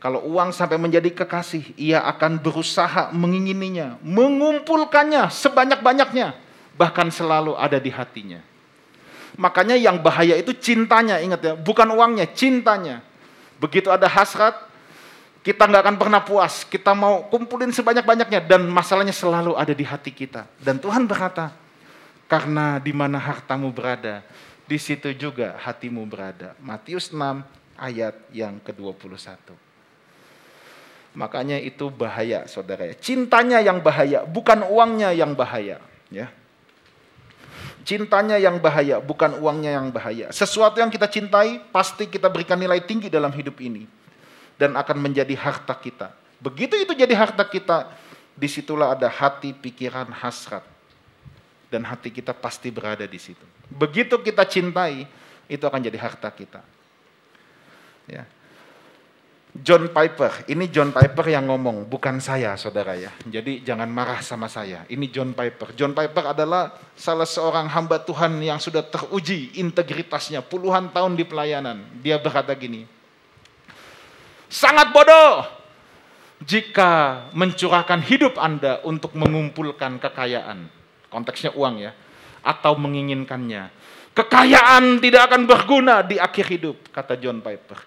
kalau 0.00 0.24
uang 0.24 0.48
sampai 0.48 0.80
menjadi 0.80 1.12
kekasih, 1.12 1.76
ia 1.76 2.00
akan 2.08 2.40
berusaha 2.40 3.12
mengingininya, 3.12 4.00
mengumpulkannya 4.00 5.28
sebanyak-banyaknya, 5.28 6.32
bahkan 6.72 7.12
selalu 7.12 7.52
ada 7.60 7.76
di 7.76 7.92
hatinya. 7.92 8.40
Makanya 9.36 9.76
yang 9.76 10.00
bahaya 10.00 10.40
itu 10.40 10.56
cintanya, 10.56 11.20
ingat 11.20 11.40
ya, 11.44 11.52
bukan 11.52 11.92
uangnya, 11.92 12.24
cintanya. 12.32 13.04
Begitu 13.60 13.92
ada 13.92 14.08
hasrat, 14.08 14.56
kita 15.44 15.68
nggak 15.68 15.82
akan 15.84 15.96
pernah 16.00 16.24
puas. 16.24 16.64
Kita 16.64 16.96
mau 16.96 17.28
kumpulin 17.28 17.74
sebanyak-banyaknya 17.76 18.40
dan 18.40 18.64
masalahnya 18.64 19.12
selalu 19.12 19.52
ada 19.52 19.76
di 19.76 19.84
hati 19.84 20.16
kita. 20.16 20.48
Dan 20.56 20.80
Tuhan 20.80 21.04
berkata, 21.04 21.52
karena 22.30 22.78
di 22.78 22.94
mana 22.94 23.18
hartamu 23.18 23.74
berada, 23.74 24.22
di 24.68 24.76
situ 24.76 25.16
juga 25.16 25.56
hatimu 25.56 26.04
berada. 26.04 26.52
Matius 26.60 27.08
6 27.08 27.40
ayat 27.80 28.12
yang 28.36 28.60
ke-21. 28.60 29.16
Makanya 31.16 31.56
itu 31.56 31.88
bahaya 31.88 32.44
saudara 32.44 32.84
ya. 32.84 32.94
Cintanya 33.00 33.64
yang 33.64 33.80
bahaya, 33.80 34.28
bukan 34.28 34.60
uangnya 34.68 35.16
yang 35.16 35.32
bahaya. 35.32 35.80
Ya. 36.12 36.28
Cintanya 37.88 38.36
yang 38.36 38.60
bahaya, 38.60 39.00
bukan 39.00 39.40
uangnya 39.40 39.80
yang 39.80 39.88
bahaya. 39.88 40.28
Sesuatu 40.28 40.84
yang 40.84 40.92
kita 40.92 41.08
cintai, 41.08 41.64
pasti 41.72 42.04
kita 42.04 42.28
berikan 42.28 42.60
nilai 42.60 42.84
tinggi 42.84 43.08
dalam 43.08 43.32
hidup 43.32 43.56
ini. 43.64 43.88
Dan 44.60 44.76
akan 44.76 45.00
menjadi 45.00 45.32
harta 45.32 45.72
kita. 45.72 46.12
Begitu 46.44 46.76
itu 46.76 46.92
jadi 46.92 47.16
harta 47.16 47.48
kita, 47.48 47.88
di 48.36 48.46
situlah 48.46 48.92
ada 48.92 49.08
hati, 49.08 49.56
pikiran, 49.56 50.12
hasrat 50.12 50.77
dan 51.68 51.84
hati 51.84 52.08
kita 52.08 52.32
pasti 52.32 52.72
berada 52.72 53.04
di 53.04 53.20
situ. 53.20 53.44
Begitu 53.68 54.16
kita 54.24 54.48
cintai, 54.48 55.04
itu 55.48 55.64
akan 55.64 55.80
jadi 55.80 55.98
harta 56.00 56.28
kita. 56.32 56.60
Ya. 58.08 58.24
John 59.58 59.90
Piper, 59.90 60.44
ini 60.52 60.68
John 60.68 60.92
Piper 60.92 61.24
yang 61.34 61.48
ngomong, 61.48 61.88
bukan 61.88 62.20
saya 62.20 62.54
saudara 62.54 62.94
ya. 62.94 63.10
Jadi 63.24 63.64
jangan 63.64 63.88
marah 63.88 64.20
sama 64.20 64.46
saya. 64.46 64.84
Ini 64.86 65.08
John 65.08 65.32
Piper. 65.32 65.72
John 65.72 65.96
Piper 65.96 66.36
adalah 66.36 66.76
salah 66.94 67.26
seorang 67.26 67.66
hamba 67.66 67.98
Tuhan 68.00 68.38
yang 68.44 68.60
sudah 68.60 68.84
teruji 68.84 69.56
integritasnya 69.58 70.44
puluhan 70.44 70.92
tahun 70.92 71.16
di 71.16 71.24
pelayanan. 71.24 71.80
Dia 72.04 72.20
berkata 72.20 72.52
gini, 72.54 72.86
sangat 74.46 74.94
bodoh 74.94 75.48
jika 76.44 77.26
mencurahkan 77.34 77.98
hidup 78.04 78.38
Anda 78.38 78.78
untuk 78.86 79.16
mengumpulkan 79.18 79.98
kekayaan 79.98 80.77
konteksnya 81.08 81.52
uang 81.56 81.82
ya, 81.82 81.92
atau 82.44 82.76
menginginkannya. 82.78 83.72
Kekayaan 84.12 84.98
tidak 84.98 85.30
akan 85.30 85.46
berguna 85.46 86.02
di 86.02 86.18
akhir 86.18 86.46
hidup, 86.50 86.76
kata 86.90 87.14
John 87.20 87.38
Piper. 87.38 87.78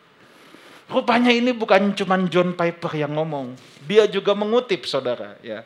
Rupanya 0.92 1.32
ini 1.32 1.56
bukan 1.56 1.96
cuma 1.96 2.20
John 2.28 2.52
Piper 2.52 2.92
yang 2.96 3.16
ngomong, 3.16 3.56
dia 3.88 4.08
juga 4.12 4.36
mengutip 4.36 4.84
saudara 4.84 5.40
ya. 5.40 5.64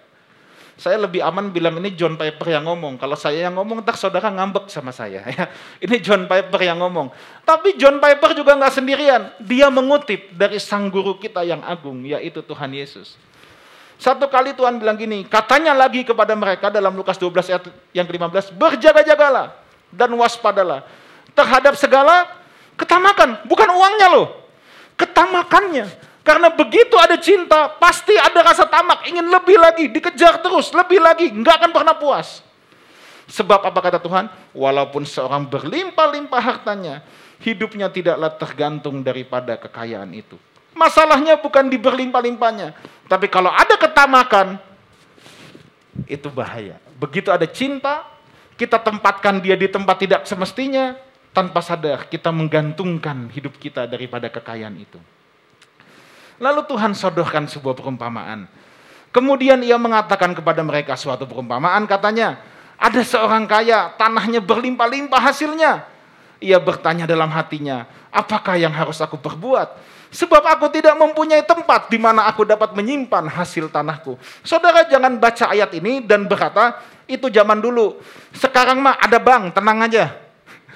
Saya 0.76 1.00
lebih 1.08 1.24
aman 1.24 1.56
bilang 1.56 1.80
ini 1.80 1.96
John 1.96 2.20
Piper 2.20 2.52
yang 2.52 2.68
ngomong. 2.68 3.00
Kalau 3.00 3.16
saya 3.16 3.48
yang 3.48 3.56
ngomong, 3.56 3.80
tak 3.88 3.96
saudara 3.96 4.28
ngambek 4.28 4.68
sama 4.68 4.92
saya. 4.92 5.24
Ya. 5.24 5.48
Ini 5.88 6.04
John 6.04 6.28
Piper 6.28 6.60
yang 6.68 6.84
ngomong. 6.84 7.16
Tapi 7.48 7.80
John 7.80 8.04
Piper 8.04 8.36
juga 8.36 8.60
nggak 8.60 8.76
sendirian. 8.76 9.32
Dia 9.40 9.72
mengutip 9.72 10.36
dari 10.36 10.60
sang 10.60 10.92
guru 10.92 11.16
kita 11.16 11.48
yang 11.48 11.64
agung, 11.64 12.04
yaitu 12.04 12.44
Tuhan 12.44 12.76
Yesus. 12.76 13.16
Satu 13.96 14.28
kali 14.28 14.52
Tuhan 14.52 14.76
bilang 14.76 15.00
gini, 15.00 15.24
katanya 15.24 15.72
lagi 15.72 16.04
kepada 16.04 16.36
mereka 16.36 16.68
dalam 16.68 16.92
Lukas 16.92 17.16
12 17.16 17.48
ayat 17.48 17.64
yang 17.96 18.04
ke-15, 18.04 18.52
berjaga-jagalah 18.56 19.56
dan 19.88 20.12
waspadalah 20.20 20.84
terhadap 21.32 21.80
segala 21.80 22.28
ketamakan, 22.76 23.48
bukan 23.48 23.70
uangnya 23.72 24.08
loh, 24.12 24.28
ketamakannya. 25.00 25.88
Karena 26.26 26.50
begitu 26.50 26.98
ada 26.98 27.16
cinta, 27.22 27.70
pasti 27.78 28.18
ada 28.18 28.42
rasa 28.42 28.66
tamak, 28.66 29.06
ingin 29.06 29.30
lebih 29.30 29.62
lagi, 29.62 29.86
dikejar 29.88 30.42
terus, 30.42 30.74
lebih 30.74 30.98
lagi, 30.98 31.30
nggak 31.30 31.56
akan 31.62 31.72
pernah 31.72 31.96
puas. 31.96 32.42
Sebab 33.30 33.62
apa 33.62 33.80
kata 33.80 34.02
Tuhan? 34.02 34.28
Walaupun 34.54 35.06
seorang 35.06 35.46
berlimpah-limpah 35.46 36.42
hartanya, 36.42 37.06
hidupnya 37.42 37.94
tidaklah 37.94 38.34
tergantung 38.36 39.06
daripada 39.06 39.54
kekayaan 39.56 40.12
itu. 40.18 40.38
Masalahnya 40.76 41.40
bukan 41.40 41.72
di 41.72 41.80
berlimpah-limpahnya. 41.80 42.76
Tapi 43.08 43.32
kalau 43.32 43.48
ada 43.48 43.80
ketamakan, 43.80 44.60
itu 46.04 46.28
bahaya. 46.28 46.78
Begitu 47.00 47.32
ada 47.32 47.48
cinta, 47.48 48.04
kita 48.60 48.84
tempatkan 48.84 49.40
dia 49.40 49.56
di 49.56 49.72
tempat 49.72 49.96
tidak 50.04 50.28
semestinya, 50.28 51.00
tanpa 51.32 51.64
sadar 51.64 52.08
kita 52.12 52.32
menggantungkan 52.32 53.32
hidup 53.32 53.56
kita 53.60 53.88
daripada 53.88 54.28
kekayaan 54.28 54.76
itu. 54.80 55.00
Lalu 56.40 56.68
Tuhan 56.68 56.92
sodorkan 56.92 57.48
sebuah 57.48 57.76
perumpamaan. 57.76 58.48
Kemudian 59.16 59.64
ia 59.64 59.80
mengatakan 59.80 60.36
kepada 60.36 60.60
mereka 60.60 61.00
suatu 61.00 61.24
perumpamaan, 61.24 61.88
katanya, 61.88 62.44
ada 62.76 63.00
seorang 63.00 63.48
kaya, 63.48 63.96
tanahnya 63.96 64.44
berlimpah-limpah 64.44 65.32
hasilnya. 65.32 65.88
Ia 66.44 66.60
bertanya 66.60 67.08
dalam 67.08 67.32
hatinya, 67.32 67.88
apakah 68.12 68.60
yang 68.60 68.72
harus 68.76 69.00
aku 69.00 69.16
perbuat? 69.16 69.96
Sebab 70.16 70.44
aku 70.48 70.72
tidak 70.72 70.96
mempunyai 70.96 71.44
tempat 71.44 71.92
di 71.92 72.00
mana 72.00 72.24
aku 72.28 72.48
dapat 72.48 72.72
menyimpan 72.72 73.28
hasil 73.28 73.68
tanahku. 73.68 74.16
Saudara 74.48 74.88
jangan 74.88 75.20
baca 75.20 75.52
ayat 75.52 75.76
ini 75.76 76.00
dan 76.00 76.24
berkata, 76.24 76.80
itu 77.04 77.28
zaman 77.28 77.60
dulu. 77.60 78.00
Sekarang 78.32 78.80
mah 78.80 78.96
ada 78.96 79.20
bank, 79.20 79.56
tenang 79.56 79.80
aja. 79.84 80.06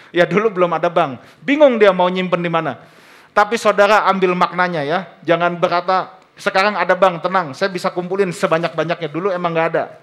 Ya 0.10 0.25
dulu 0.25 0.50
belum 0.50 0.74
ada 0.74 0.89
bank. 0.89 1.22
Bingung 1.46 1.78
dia 1.78 1.94
mau 1.94 2.10
nyimpen 2.10 2.42
di 2.42 2.50
mana. 2.50 2.82
Tapi 3.30 3.62
saudara 3.62 4.10
ambil 4.10 4.34
maknanya 4.34 4.82
ya. 4.82 5.00
Jangan 5.22 5.54
berkata, 5.54 6.18
sekarang 6.34 6.74
ada 6.74 6.98
bank, 6.98 7.22
tenang. 7.22 7.54
Saya 7.54 7.70
bisa 7.70 7.94
kumpulin 7.94 8.34
sebanyak-banyaknya. 8.34 9.06
Dulu 9.06 9.30
emang 9.30 9.54
gak 9.54 9.68
ada. 9.78 10.01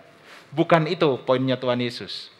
Bukan 0.54 0.86
itu 0.86 1.18
poinnya 1.26 1.58
Tuhan 1.58 1.82
Yesus. 1.82 2.30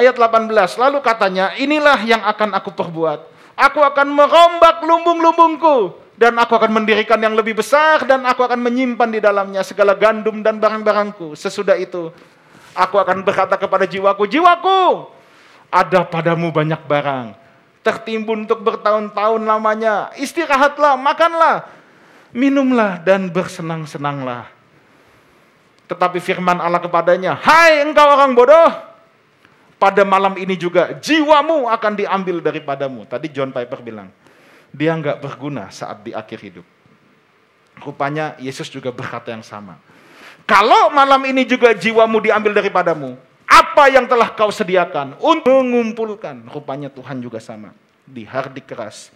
Ayat 0.00 0.16
18, 0.16 0.48
lalu 0.80 0.98
katanya, 1.04 1.52
inilah 1.60 2.00
yang 2.08 2.24
akan 2.24 2.56
aku 2.56 2.72
perbuat 2.72 3.30
Aku 3.60 3.84
akan 3.84 4.08
merombak 4.08 4.80
lumbung-lumbungku 4.88 5.92
dan 6.16 6.32
aku 6.40 6.56
akan 6.56 6.80
mendirikan 6.80 7.20
yang 7.20 7.36
lebih 7.36 7.60
besar 7.60 8.08
dan 8.08 8.24
aku 8.24 8.40
akan 8.40 8.56
menyimpan 8.56 9.12
di 9.12 9.20
dalamnya 9.20 9.60
segala 9.60 9.92
gandum 9.92 10.40
dan 10.40 10.56
barang-barangku. 10.56 11.36
Sesudah 11.36 11.76
itu 11.76 12.08
aku 12.72 12.96
akan 12.96 13.20
berkata 13.20 13.60
kepada 13.60 13.84
jiwaku, 13.84 14.24
jiwaku, 14.24 15.12
ada 15.68 16.08
padamu 16.08 16.48
banyak 16.48 16.80
barang. 16.88 17.36
Tertimbun 17.84 18.48
untuk 18.48 18.64
bertahun-tahun 18.64 19.44
lamanya. 19.44 20.08
Istirahatlah, 20.16 20.96
makanlah, 20.96 21.68
minumlah 22.32 23.04
dan 23.04 23.28
bersenang-senanglah. 23.28 24.48
Tetapi 25.84 26.16
firman 26.16 26.64
Allah 26.64 26.80
kepadanya, 26.80 27.36
Hai 27.44 27.84
engkau 27.84 28.08
orang 28.08 28.32
bodoh, 28.32 28.89
pada 29.80 30.04
malam 30.04 30.36
ini 30.36 30.60
juga 30.60 30.92
jiwamu 31.00 31.64
akan 31.72 31.92
diambil 31.96 32.44
daripadamu. 32.44 33.08
Tadi 33.08 33.32
John 33.32 33.48
Piper 33.48 33.80
bilang, 33.80 34.12
dia 34.68 34.92
nggak 34.92 35.24
berguna 35.24 35.72
saat 35.72 36.04
di 36.04 36.12
akhir 36.12 36.38
hidup. 36.44 36.66
Rupanya 37.80 38.36
Yesus 38.36 38.68
juga 38.68 38.92
berkata 38.92 39.32
yang 39.32 39.40
sama. 39.40 39.80
Kalau 40.44 40.92
malam 40.92 41.24
ini 41.24 41.48
juga 41.48 41.72
jiwamu 41.72 42.20
diambil 42.20 42.52
daripadamu, 42.52 43.16
apa 43.48 43.88
yang 43.88 44.04
telah 44.04 44.28
kau 44.36 44.52
sediakan 44.52 45.16
untuk 45.16 45.48
mengumpulkan? 45.64 46.44
Rupanya 46.52 46.92
Tuhan 46.92 47.24
juga 47.24 47.40
sama. 47.40 47.72
Di 48.04 48.28
hardik 48.28 48.68
keras. 48.68 49.08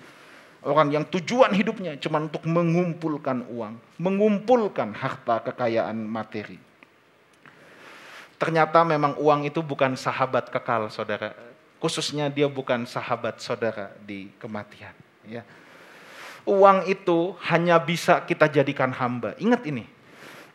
Orang 0.64 0.88
yang 0.88 1.04
tujuan 1.04 1.52
hidupnya 1.52 2.00
cuma 2.00 2.24
untuk 2.24 2.40
mengumpulkan 2.48 3.44
uang, 3.52 3.76
mengumpulkan 4.00 4.96
harta 4.96 5.44
kekayaan 5.44 6.00
materi. 6.08 6.56
Ternyata 8.44 8.84
memang 8.84 9.16
uang 9.16 9.48
itu 9.48 9.64
bukan 9.64 9.96
sahabat 9.96 10.52
kekal, 10.52 10.92
saudara. 10.92 11.32
Khususnya 11.80 12.28
dia 12.28 12.44
bukan 12.44 12.84
sahabat 12.84 13.40
saudara 13.40 13.96
di 14.04 14.28
kematian. 14.36 14.92
Ya. 15.24 15.48
Uang 16.44 16.84
itu 16.84 17.32
hanya 17.48 17.80
bisa 17.80 18.20
kita 18.20 18.44
jadikan 18.52 18.92
hamba. 18.92 19.32
Ingat 19.40 19.64
ini. 19.64 19.88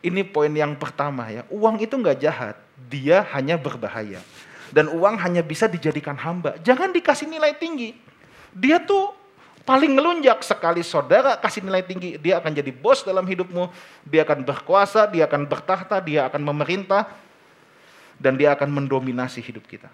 Ini 0.06 0.22
poin 0.22 0.54
yang 0.54 0.78
pertama 0.78 1.34
ya. 1.34 1.42
Uang 1.50 1.82
itu 1.82 1.98
nggak 1.98 2.22
jahat, 2.22 2.54
dia 2.86 3.26
hanya 3.34 3.58
berbahaya. 3.58 4.22
Dan 4.70 4.86
uang 4.86 5.18
hanya 5.18 5.42
bisa 5.42 5.66
dijadikan 5.66 6.14
hamba. 6.14 6.62
Jangan 6.62 6.94
dikasih 6.94 7.26
nilai 7.26 7.58
tinggi. 7.58 7.98
Dia 8.54 8.78
tuh 8.78 9.10
paling 9.66 9.98
ngelunjak 9.98 10.46
sekali 10.46 10.86
saudara 10.86 11.34
kasih 11.42 11.66
nilai 11.66 11.82
tinggi, 11.82 12.22
dia 12.22 12.38
akan 12.38 12.54
jadi 12.54 12.70
bos 12.70 13.02
dalam 13.02 13.26
hidupmu, 13.26 13.66
dia 14.06 14.22
akan 14.22 14.46
berkuasa, 14.46 15.10
dia 15.10 15.26
akan 15.26 15.42
bertahta, 15.42 15.98
dia 15.98 16.30
akan 16.30 16.42
memerintah, 16.42 17.10
dan 18.20 18.36
dia 18.36 18.52
akan 18.52 18.68
mendominasi 18.68 19.40
hidup 19.40 19.64
kita. 19.64 19.88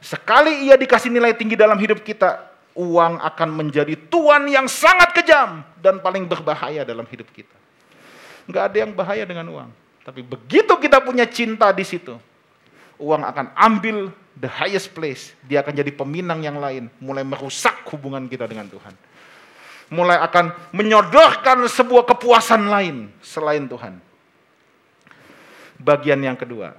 Sekali 0.00 0.64
ia 0.64 0.80
dikasih 0.80 1.12
nilai 1.12 1.36
tinggi 1.36 1.54
dalam 1.54 1.76
hidup 1.76 2.00
kita, 2.00 2.48
uang 2.72 3.20
akan 3.20 3.48
menjadi 3.52 3.96
tuan 4.08 4.48
yang 4.48 4.64
sangat 4.68 5.12
kejam 5.12 5.60
dan 5.80 6.00
paling 6.00 6.24
berbahaya 6.24 6.84
dalam 6.84 7.04
hidup 7.08 7.28
kita. 7.32 7.52
Nggak 8.48 8.64
ada 8.72 8.76
yang 8.76 8.92
bahaya 8.96 9.24
dengan 9.28 9.46
uang. 9.52 9.70
Tapi 10.06 10.22
begitu 10.22 10.72
kita 10.78 11.02
punya 11.02 11.26
cinta 11.26 11.72
di 11.74 11.82
situ, 11.82 12.14
uang 13.00 13.22
akan 13.26 13.52
ambil 13.58 14.08
the 14.38 14.46
highest 14.46 14.94
place. 14.94 15.34
Dia 15.44 15.64
akan 15.64 15.74
jadi 15.74 15.90
peminang 15.90 16.44
yang 16.44 16.60
lain, 16.60 16.86
mulai 17.02 17.26
merusak 17.26 17.82
hubungan 17.90 18.30
kita 18.30 18.46
dengan 18.46 18.70
Tuhan. 18.70 18.94
Mulai 19.90 20.18
akan 20.22 20.74
menyodorkan 20.74 21.66
sebuah 21.66 22.06
kepuasan 22.06 22.70
lain 22.70 23.10
selain 23.22 23.66
Tuhan. 23.66 23.98
Bagian 25.82 26.18
yang 26.22 26.38
kedua, 26.38 26.74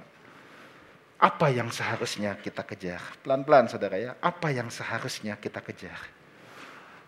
apa 1.18 1.50
yang 1.50 1.66
seharusnya 1.74 2.38
kita 2.38 2.62
kejar? 2.62 3.02
Pelan-pelan 3.26 3.66
saudara 3.66 3.98
ya, 3.98 4.14
apa 4.22 4.54
yang 4.54 4.70
seharusnya 4.70 5.34
kita 5.34 5.58
kejar? 5.58 5.98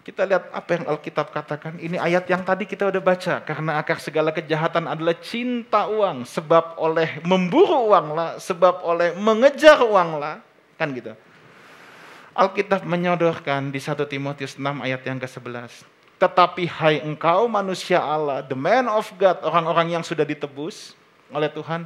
Kita 0.00 0.26
lihat 0.26 0.50
apa 0.50 0.70
yang 0.74 0.84
Alkitab 0.90 1.30
katakan. 1.30 1.78
Ini 1.78 2.00
ayat 2.00 2.26
yang 2.26 2.42
tadi 2.42 2.66
kita 2.66 2.88
udah 2.88 2.98
baca. 2.98 3.44
Karena 3.44 3.78
akar 3.78 4.00
segala 4.00 4.32
kejahatan 4.32 4.88
adalah 4.88 5.14
cinta 5.20 5.86
uang. 5.86 6.24
Sebab 6.24 6.80
oleh 6.80 7.20
memburu 7.22 7.92
uang 7.92 8.16
lah. 8.16 8.30
Sebab 8.40 8.80
oleh 8.80 9.12
mengejar 9.14 9.78
uang 9.84 10.18
lah. 10.18 10.40
Kan 10.80 10.96
gitu. 10.96 11.12
Alkitab 12.32 12.88
menyodorkan 12.88 13.68
di 13.68 13.76
1 13.76 14.00
Timotius 14.08 14.56
6 14.56 14.64
ayat 14.80 15.04
yang 15.04 15.20
ke-11. 15.20 15.84
Tetapi 16.16 16.64
hai 16.80 17.04
engkau 17.04 17.48
manusia 17.48 18.00
Allah, 18.00 18.44
the 18.44 18.56
man 18.56 18.88
of 18.88 19.08
God, 19.20 19.40
orang-orang 19.44 19.96
yang 19.96 20.04
sudah 20.04 20.24
ditebus 20.24 20.96
oleh 21.32 21.48
Tuhan, 21.52 21.84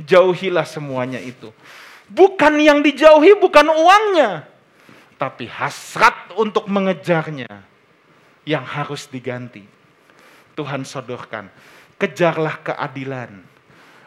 jauhilah 0.00 0.64
semuanya 0.64 1.20
itu. 1.20 1.52
Bukan 2.12 2.60
yang 2.60 2.84
dijauhi, 2.84 3.32
bukan 3.40 3.72
uangnya, 3.72 4.44
tapi 5.16 5.48
hasrat 5.48 6.34
untuk 6.36 6.68
mengejarnya 6.68 7.48
yang 8.44 8.64
harus 8.66 9.08
diganti. 9.08 9.64
Tuhan 10.52 10.84
sodorkan, 10.84 11.48
kejarlah 11.96 12.60
keadilan, 12.60 13.40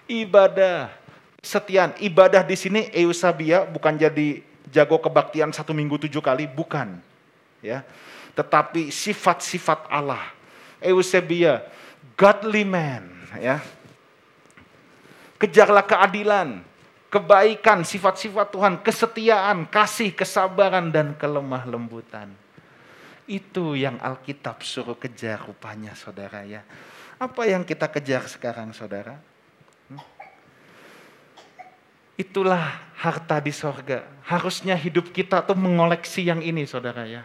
ibadah, 0.05 0.93
setian. 1.41 1.97
Ibadah 1.97 2.45
di 2.45 2.53
sini 2.53 2.93
eusabia 2.93 3.65
bukan 3.65 3.97
jadi 3.97 4.45
jago 4.69 5.01
kebaktian 5.01 5.49
satu 5.49 5.73
minggu 5.73 5.97
tujuh 6.05 6.21
kali, 6.21 6.45
bukan. 6.45 7.01
Ya, 7.65 7.81
tetapi 8.37 8.93
sifat-sifat 8.93 9.89
Allah. 9.89 10.21
Eusebia, 10.77 11.65
godly 12.13 12.61
man, 12.61 13.09
ya. 13.41 13.57
Kejarlah 15.35 15.83
keadilan, 15.83 16.63
kebaikan, 17.11 17.83
sifat-sifat 17.83 18.51
Tuhan, 18.51 18.73
kesetiaan, 18.79 19.67
kasih, 19.67 20.15
kesabaran, 20.15 20.91
dan 20.91 21.15
kelemah 21.15 21.67
lembutan. 21.67 22.31
Itu 23.25 23.73
yang 23.73 23.97
Alkitab 23.99 24.61
suruh 24.61 24.95
kejar 24.95 25.43
rupanya 25.43 25.97
saudara 25.97 26.45
ya. 26.45 26.61
Apa 27.17 27.47
yang 27.47 27.63
kita 27.63 27.87
kejar 27.89 28.27
sekarang 28.27 28.75
saudara? 28.75 29.17
Hmm? 29.87 30.03
Itulah 32.15 32.79
harta 32.95 33.39
di 33.43 33.51
sorga. 33.51 34.07
Harusnya 34.23 34.75
hidup 34.75 35.11
kita 35.11 35.43
tuh 35.43 35.57
mengoleksi 35.57 36.27
yang 36.27 36.39
ini 36.39 36.63
saudara 36.63 37.03
ya. 37.03 37.23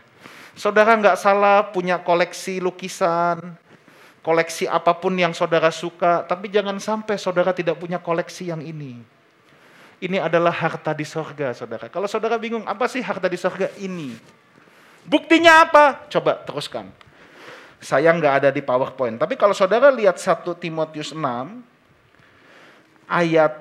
Saudara 0.59 0.99
nggak 0.99 1.19
salah 1.19 1.71
punya 1.71 2.03
koleksi 2.03 2.59
lukisan, 2.59 3.55
koleksi 4.21 4.69
apa 4.69 4.93
pun 4.97 5.17
yang 5.17 5.33
saudara 5.33 5.73
suka, 5.73 6.25
tapi 6.25 6.53
jangan 6.53 6.77
sampai 6.77 7.17
saudara 7.17 7.57
tidak 7.57 7.81
punya 7.81 7.97
koleksi 7.97 8.53
yang 8.53 8.61
ini 8.61 9.21
ini 10.01 10.17
adalah 10.17 10.51
harta 10.51 10.97
di 10.97 11.05
sorga, 11.05 11.53
saudara. 11.53 11.93
Kalau 11.93 12.09
saudara 12.09 12.41
bingung, 12.41 12.65
apa 12.65 12.89
sih 12.89 13.05
harta 13.05 13.29
di 13.29 13.37
sorga? 13.37 13.69
Ini. 13.77 14.17
Buktinya 15.05 15.69
apa? 15.69 16.09
Coba 16.09 16.41
teruskan. 16.41 16.89
Saya 17.81 18.09
nggak 18.13 18.35
ada 18.45 18.49
di 18.49 18.65
PowerPoint. 18.65 19.21
Tapi 19.21 19.37
kalau 19.37 19.53
saudara 19.53 19.93
lihat 19.93 20.17
1 20.17 20.41
Timotius 20.57 21.13
6, 21.13 21.21
ayat 23.05 23.53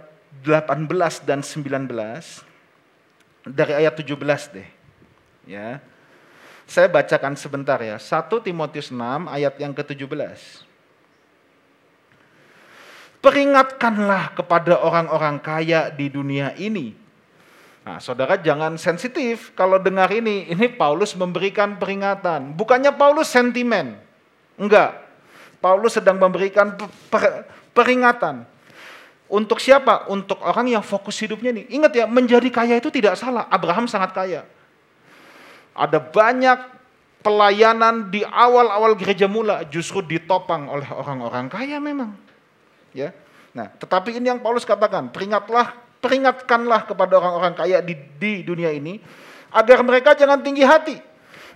18 0.44 1.28
dan 1.28 1.44
19, 1.44 1.92
dari 3.44 3.74
ayat 3.76 3.94
17 4.00 4.56
deh. 4.56 4.70
Ya. 5.44 5.84
Saya 6.70 6.86
bacakan 6.86 7.34
sebentar 7.34 7.82
ya. 7.82 7.98
1 7.98 8.30
Timotius 8.46 8.94
6 8.94 9.26
ayat 9.26 9.58
yang 9.58 9.74
ke-17. 9.74 10.70
Peringatkanlah 13.26 14.38
kepada 14.38 14.78
orang-orang 14.78 15.42
kaya 15.42 15.90
di 15.90 16.14
dunia 16.14 16.54
ini. 16.62 16.94
Nah, 17.82 17.98
saudara 17.98 18.38
jangan 18.38 18.78
sensitif 18.78 19.50
kalau 19.58 19.82
dengar 19.82 20.14
ini. 20.14 20.46
Ini 20.46 20.70
Paulus 20.78 21.18
memberikan 21.18 21.74
peringatan. 21.82 22.54
Bukannya 22.54 22.94
Paulus 22.94 23.34
sentimen. 23.34 23.98
Enggak. 24.54 24.94
Paulus 25.58 25.98
sedang 25.98 26.22
memberikan 26.22 26.78
per 27.10 27.50
peringatan. 27.74 28.46
Untuk 29.26 29.58
siapa? 29.58 30.06
Untuk 30.06 30.38
orang 30.46 30.70
yang 30.70 30.86
fokus 30.86 31.18
hidupnya 31.18 31.50
nih. 31.50 31.66
Ingat 31.82 31.92
ya, 31.98 32.06
menjadi 32.06 32.50
kaya 32.54 32.78
itu 32.78 32.94
tidak 32.94 33.18
salah. 33.18 33.50
Abraham 33.50 33.90
sangat 33.90 34.14
kaya. 34.14 34.46
Ada 35.74 36.02
banyak 36.02 36.60
pelayanan 37.20 38.08
di 38.08 38.24
awal-awal 38.24 38.96
gereja 38.96 39.28
mula 39.28 39.68
justru 39.68 40.00
ditopang 40.00 40.72
oleh 40.72 40.88
orang-orang 40.88 41.52
kaya 41.52 41.78
memang. 41.78 42.16
Ya. 42.96 43.12
Nah, 43.52 43.70
tetapi 43.76 44.18
ini 44.18 44.32
yang 44.32 44.40
Paulus 44.40 44.64
katakan, 44.64 45.12
peringatlah, 45.12 45.76
peringatkanlah 46.00 46.88
kepada 46.88 47.20
orang-orang 47.20 47.54
kaya 47.58 47.78
di, 47.84 47.98
di 48.18 48.42
dunia 48.46 48.72
ini 48.72 49.02
agar 49.50 49.82
mereka 49.82 50.14
jangan 50.16 50.40
tinggi 50.40 50.64
hati 50.64 50.96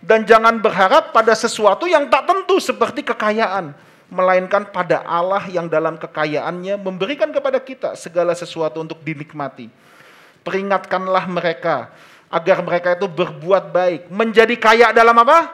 dan 0.03 0.27
jangan 0.27 0.59
berharap 0.59 1.15
pada 1.15 1.31
sesuatu 1.31 1.87
yang 1.87 2.11
tak 2.11 2.27
tentu 2.27 2.59
seperti 2.59 3.07
kekayaan, 3.07 3.71
melainkan 4.11 4.67
pada 4.67 4.99
Allah 5.07 5.47
yang 5.47 5.71
dalam 5.71 5.95
kekayaannya 5.95 6.75
memberikan 6.75 7.31
kepada 7.31 7.57
kita 7.63 7.95
segala 7.95 8.35
sesuatu 8.35 8.83
untuk 8.83 8.99
dinikmati. 8.99 9.71
Peringatkanlah 10.43 11.23
mereka 11.31 11.87
agar 12.33 12.65
mereka 12.65 12.97
itu 12.97 13.05
berbuat 13.05 13.69
baik, 13.69 14.01
menjadi 14.09 14.57
kaya 14.57 14.89
dalam 14.89 15.13
apa? 15.21 15.53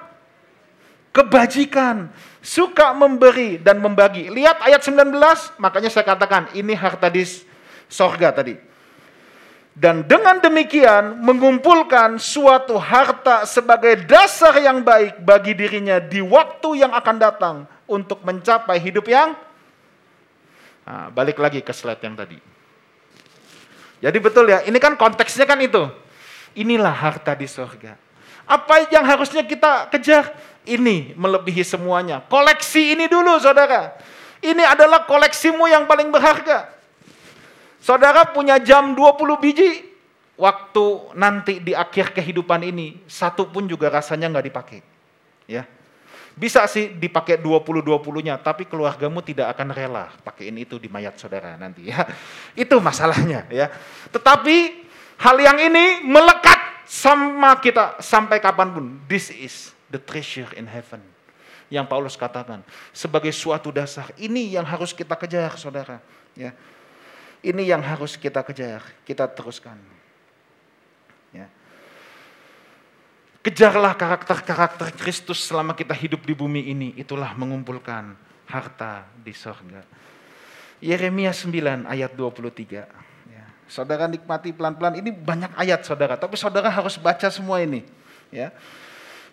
Kebajikan, 1.12 2.08
suka 2.40 2.96
memberi 2.96 3.60
dan 3.60 3.84
membagi. 3.84 4.32
Lihat 4.32 4.64
ayat 4.64 4.80
19, 4.80 5.12
makanya 5.60 5.92
saya 5.92 6.08
katakan 6.08 6.48
ini 6.56 6.72
harta 6.72 7.12
di 7.12 7.28
sorga 7.92 8.32
tadi. 8.32 8.56
Dan 9.76 10.08
dengan 10.08 10.40
demikian 10.40 11.20
mengumpulkan 11.20 12.20
suatu 12.20 12.80
harta 12.80 13.44
sebagai 13.44 14.08
dasar 14.08 14.56
yang 14.60 14.84
baik 14.84 15.24
bagi 15.24 15.56
dirinya 15.56 16.00
di 16.00 16.24
waktu 16.24 16.84
yang 16.84 16.92
akan 16.92 17.16
datang 17.16 17.56
untuk 17.88 18.24
mencapai 18.28 18.76
hidup 18.76 19.08
yang 19.08 19.40
nah, 20.84 21.08
balik 21.12 21.40
lagi 21.40 21.64
ke 21.64 21.72
slide 21.72 22.04
yang 22.04 22.16
tadi. 22.16 22.40
Jadi 24.00 24.18
betul 24.20 24.48
ya, 24.48 24.64
ini 24.64 24.80
kan 24.80 24.96
konteksnya 24.96 25.44
kan 25.44 25.60
itu. 25.60 26.09
Inilah 26.58 26.94
harta 26.94 27.36
di 27.36 27.46
sorga. 27.46 27.98
Apa 28.50 28.90
yang 28.90 29.06
harusnya 29.06 29.46
kita 29.46 29.90
kejar? 29.94 30.34
ini 30.70 31.18
melebihi 31.18 31.66
semuanya. 31.66 32.22
Koleksi 32.22 32.94
ini 32.94 33.10
dulu 33.10 33.42
saudara. 33.42 33.98
Ini 34.40 34.64
adalah 34.64 35.04
koleksimu 35.10 35.68
yang 35.68 35.90
paling 35.90 36.14
berharga. 36.14 36.70
Saudara 37.82 38.30
punya 38.30 38.62
jam 38.62 38.94
20 38.96 39.44
biji, 39.44 39.84
waktu 40.38 40.86
nanti 41.18 41.60
di 41.60 41.74
akhir 41.76 42.16
kehidupan 42.16 42.64
ini, 42.64 43.02
satu 43.10 43.50
pun 43.50 43.68
juga 43.68 43.92
rasanya 43.92 44.32
nggak 44.32 44.48
dipakai. 44.48 44.80
Ya, 45.50 45.66
bisa 46.40 46.64
sih 46.72 46.94
dipakai 46.96 47.42
20-20-nya, 47.42 48.40
tapi 48.40 48.64
keluargamu 48.64 49.20
tidak 49.26 49.58
akan 49.58 49.76
rela 49.76 50.14
pakaiin 50.24 50.56
itu 50.62 50.80
di 50.80 50.88
mayat 50.88 51.20
saudara 51.20 51.60
nanti 51.60 51.92
ya. 51.92 52.08
Itu 52.56 52.80
masalahnya 52.80 53.44
ya. 53.52 53.68
Tetapi 54.12 54.79
hal 55.20 55.36
yang 55.38 55.60
ini 55.60 56.02
melekat 56.08 56.88
sama 56.90 57.54
kita 57.60 58.00
sampai 58.02 58.42
kapan 58.42 58.74
pun. 58.74 58.86
This 59.06 59.30
is 59.30 59.76
the 59.92 60.02
treasure 60.02 60.50
in 60.58 60.66
heaven. 60.66 61.04
Yang 61.70 61.86
Paulus 61.86 62.16
katakan 62.18 62.66
sebagai 62.90 63.30
suatu 63.30 63.70
dasar. 63.70 64.10
Ini 64.18 64.58
yang 64.58 64.66
harus 64.66 64.90
kita 64.90 65.14
kejar, 65.14 65.54
saudara. 65.54 66.02
Ya, 66.34 66.58
ini 67.46 67.70
yang 67.70 67.86
harus 67.86 68.18
kita 68.18 68.42
kejar. 68.42 68.82
Kita 69.06 69.30
teruskan. 69.30 69.78
Ya. 71.30 71.46
Kejarlah 73.46 73.94
karakter-karakter 73.94 74.98
Kristus 74.98 75.46
selama 75.46 75.78
kita 75.78 75.94
hidup 75.94 76.26
di 76.26 76.34
bumi 76.34 76.74
ini. 76.74 76.90
Itulah 76.98 77.38
mengumpulkan 77.38 78.18
harta 78.50 79.06
di 79.22 79.32
sorga. 79.32 79.86
Yeremia 80.82 81.30
9 81.30 81.86
ayat 81.86 82.12
23. 82.18 83.09
Saudara 83.70 84.10
nikmati 84.10 84.50
pelan-pelan. 84.50 84.98
Ini 84.98 85.14
banyak 85.14 85.54
ayat 85.54 85.86
saudara, 85.86 86.18
tapi 86.18 86.34
saudara 86.36 86.74
harus 86.74 86.98
baca 86.98 87.30
semua 87.30 87.62
ini. 87.62 87.86
Ya. 88.34 88.50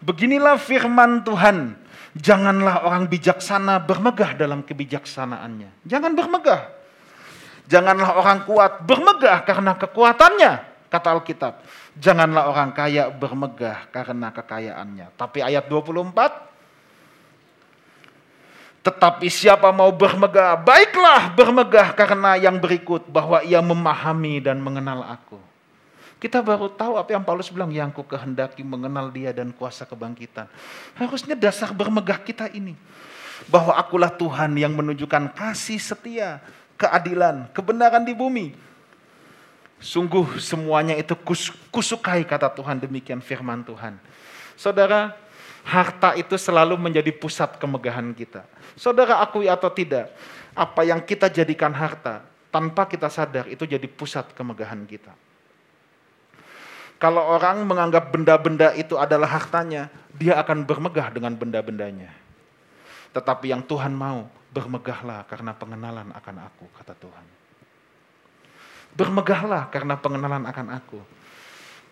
Beginilah 0.04 0.60
firman 0.60 1.24
Tuhan. 1.24 1.72
Janganlah 2.16 2.84
orang 2.84 3.08
bijaksana 3.08 3.80
bermegah 3.80 4.36
dalam 4.36 4.64
kebijaksanaannya. 4.64 5.84
Jangan 5.84 6.12
bermegah. 6.16 6.68
Janganlah 7.66 8.16
orang 8.16 8.38
kuat 8.46 8.86
bermegah 8.86 9.42
karena 9.42 9.76
kekuatannya, 9.76 10.52
kata 10.88 11.08
Alkitab. 11.12 11.60
Janganlah 11.98 12.48
orang 12.48 12.70
kaya 12.72 13.08
bermegah 13.12 13.88
karena 13.90 14.32
kekayaannya. 14.32 15.12
Tapi 15.18 15.42
ayat 15.44 15.66
24, 15.68 16.55
tetapi 18.86 19.26
siapa 19.26 19.74
mau 19.74 19.90
bermegah, 19.90 20.54
baiklah 20.62 21.34
bermegah 21.34 21.90
karena 21.90 22.38
yang 22.38 22.54
berikut 22.54 23.02
bahwa 23.10 23.42
ia 23.42 23.58
memahami 23.58 24.38
dan 24.38 24.62
mengenal 24.62 25.02
aku. 25.02 25.42
Kita 26.22 26.38
baru 26.38 26.70
tahu 26.70 26.94
apa 26.94 27.10
yang 27.10 27.26
Paulus 27.26 27.50
bilang, 27.50 27.74
yang 27.74 27.90
ku 27.90 28.06
kehendaki 28.06 28.62
mengenal 28.62 29.10
dia 29.10 29.34
dan 29.34 29.50
kuasa 29.50 29.82
kebangkitan. 29.90 30.46
Harusnya 30.94 31.34
dasar 31.34 31.74
bermegah 31.74 32.22
kita 32.22 32.46
ini. 32.54 32.78
Bahwa 33.50 33.74
akulah 33.74 34.08
Tuhan 34.08 34.54
yang 34.54 34.70
menunjukkan 34.78 35.34
kasih 35.34 35.82
setia, 35.82 36.38
keadilan, 36.78 37.50
kebenaran 37.50 38.06
di 38.06 38.14
bumi. 38.14 38.54
Sungguh 39.82 40.38
semuanya 40.38 40.94
itu 40.94 41.18
kusukai 41.74 42.22
kata 42.22 42.54
Tuhan 42.54 42.78
demikian 42.86 43.18
firman 43.18 43.66
Tuhan. 43.66 43.98
Saudara, 44.54 45.12
harta 45.66 46.14
itu 46.14 46.38
selalu 46.38 46.78
menjadi 46.78 47.10
pusat 47.10 47.58
kemegahan 47.58 48.14
kita. 48.14 48.46
Saudara 48.78 49.18
akui 49.18 49.50
atau 49.50 49.66
tidak, 49.74 50.14
apa 50.54 50.86
yang 50.86 51.02
kita 51.02 51.26
jadikan 51.26 51.74
harta 51.74 52.22
tanpa 52.54 52.86
kita 52.86 53.10
sadar 53.10 53.50
itu 53.50 53.66
jadi 53.66 53.84
pusat 53.90 54.30
kemegahan 54.30 54.86
kita. 54.86 55.10
Kalau 56.96 57.20
orang 57.28 57.66
menganggap 57.66 58.08
benda-benda 58.08 58.72
itu 58.72 58.96
adalah 58.96 59.28
hartanya, 59.28 59.92
dia 60.16 60.38
akan 60.40 60.64
bermegah 60.64 61.12
dengan 61.12 61.36
benda-bendanya. 61.36 62.08
Tetapi 63.12 63.52
yang 63.52 63.60
Tuhan 63.66 63.92
mau, 63.92 64.24
bermegahlah 64.54 65.28
karena 65.28 65.52
pengenalan 65.52 66.08
akan 66.16 66.36
aku, 66.48 66.64
kata 66.80 66.96
Tuhan. 66.96 67.26
Bermegahlah 68.96 69.68
karena 69.68 70.00
pengenalan 70.00 70.48
akan 70.48 70.66
aku. 70.72 71.00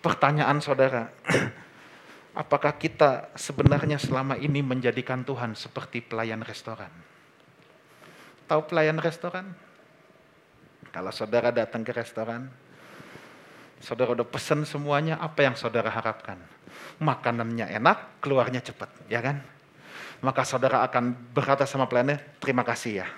Pertanyaan 0.00 0.56
saudara, 0.64 1.12
apakah 2.34 2.74
kita 2.76 3.30
sebenarnya 3.38 3.96
selama 3.96 4.34
ini 4.34 4.60
menjadikan 4.60 5.22
Tuhan 5.22 5.54
seperti 5.54 6.02
pelayan 6.02 6.42
restoran? 6.42 6.90
Tahu 8.50 8.60
pelayan 8.68 8.98
restoran? 9.00 9.54
Kalau 10.90 11.10
saudara 11.14 11.50
datang 11.54 11.82
ke 11.82 11.94
restoran, 11.94 12.50
saudara 13.80 14.12
udah 14.14 14.26
pesen 14.28 14.66
semuanya, 14.68 15.18
apa 15.18 15.46
yang 15.46 15.56
saudara 15.56 15.88
harapkan? 15.88 16.38
Makanannya 17.00 17.70
enak, 17.70 18.20
keluarnya 18.20 18.60
cepat, 18.62 18.90
ya 19.10 19.18
kan? 19.24 19.42
Maka 20.22 20.46
saudara 20.46 20.84
akan 20.86 21.34
berkata 21.34 21.66
sama 21.66 21.90
pelayannya, 21.90 22.38
terima 22.38 22.62
kasih 22.62 23.02
ya. 23.02 23.08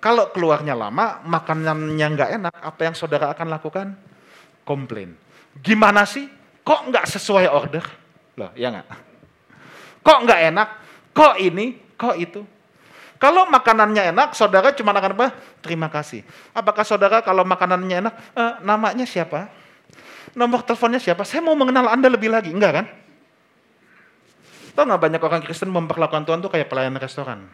Kalau 0.00 0.30
keluarnya 0.30 0.78
lama, 0.78 1.24
makanannya 1.26 2.06
nggak 2.14 2.30
enak, 2.40 2.54
apa 2.62 2.80
yang 2.86 2.94
saudara 2.94 3.32
akan 3.32 3.48
lakukan? 3.50 3.86
Komplain. 4.62 5.18
Gimana 5.60 6.06
sih? 6.06 6.28
Kok 6.66 6.90
nggak 6.90 7.06
sesuai 7.06 7.46
order? 7.46 7.86
Loh, 8.34 8.50
ya 8.58 8.74
nggak? 8.74 8.86
Kok 10.02 10.18
nggak 10.26 10.40
enak? 10.50 10.68
Kok 11.14 11.34
ini? 11.38 11.78
Kok 11.94 12.16
itu? 12.18 12.42
Kalau 13.16 13.48
makanannya 13.48 14.12
enak, 14.12 14.34
saudara 14.36 14.74
cuma 14.74 14.92
akan 14.92 15.14
apa? 15.16 15.32
Terima 15.64 15.88
kasih. 15.88 16.26
Apakah 16.52 16.84
saudara 16.84 17.24
kalau 17.24 17.46
makanannya 17.48 18.04
enak, 18.04 18.14
e, 18.36 18.42
namanya 18.60 19.08
siapa? 19.08 19.48
Nomor 20.36 20.60
teleponnya 20.66 21.00
siapa? 21.00 21.24
Saya 21.24 21.40
mau 21.40 21.56
mengenal 21.56 21.88
Anda 21.88 22.12
lebih 22.12 22.28
lagi. 22.28 22.52
Enggak 22.52 22.82
kan? 22.82 22.86
Tahu 24.76 24.84
nggak 24.84 25.02
banyak 25.08 25.22
orang 25.24 25.40
Kristen 25.40 25.72
memperlakukan 25.72 26.28
Tuhan 26.28 26.44
tuh 26.44 26.52
kayak 26.52 26.68
pelayan 26.68 26.92
restoran. 27.00 27.48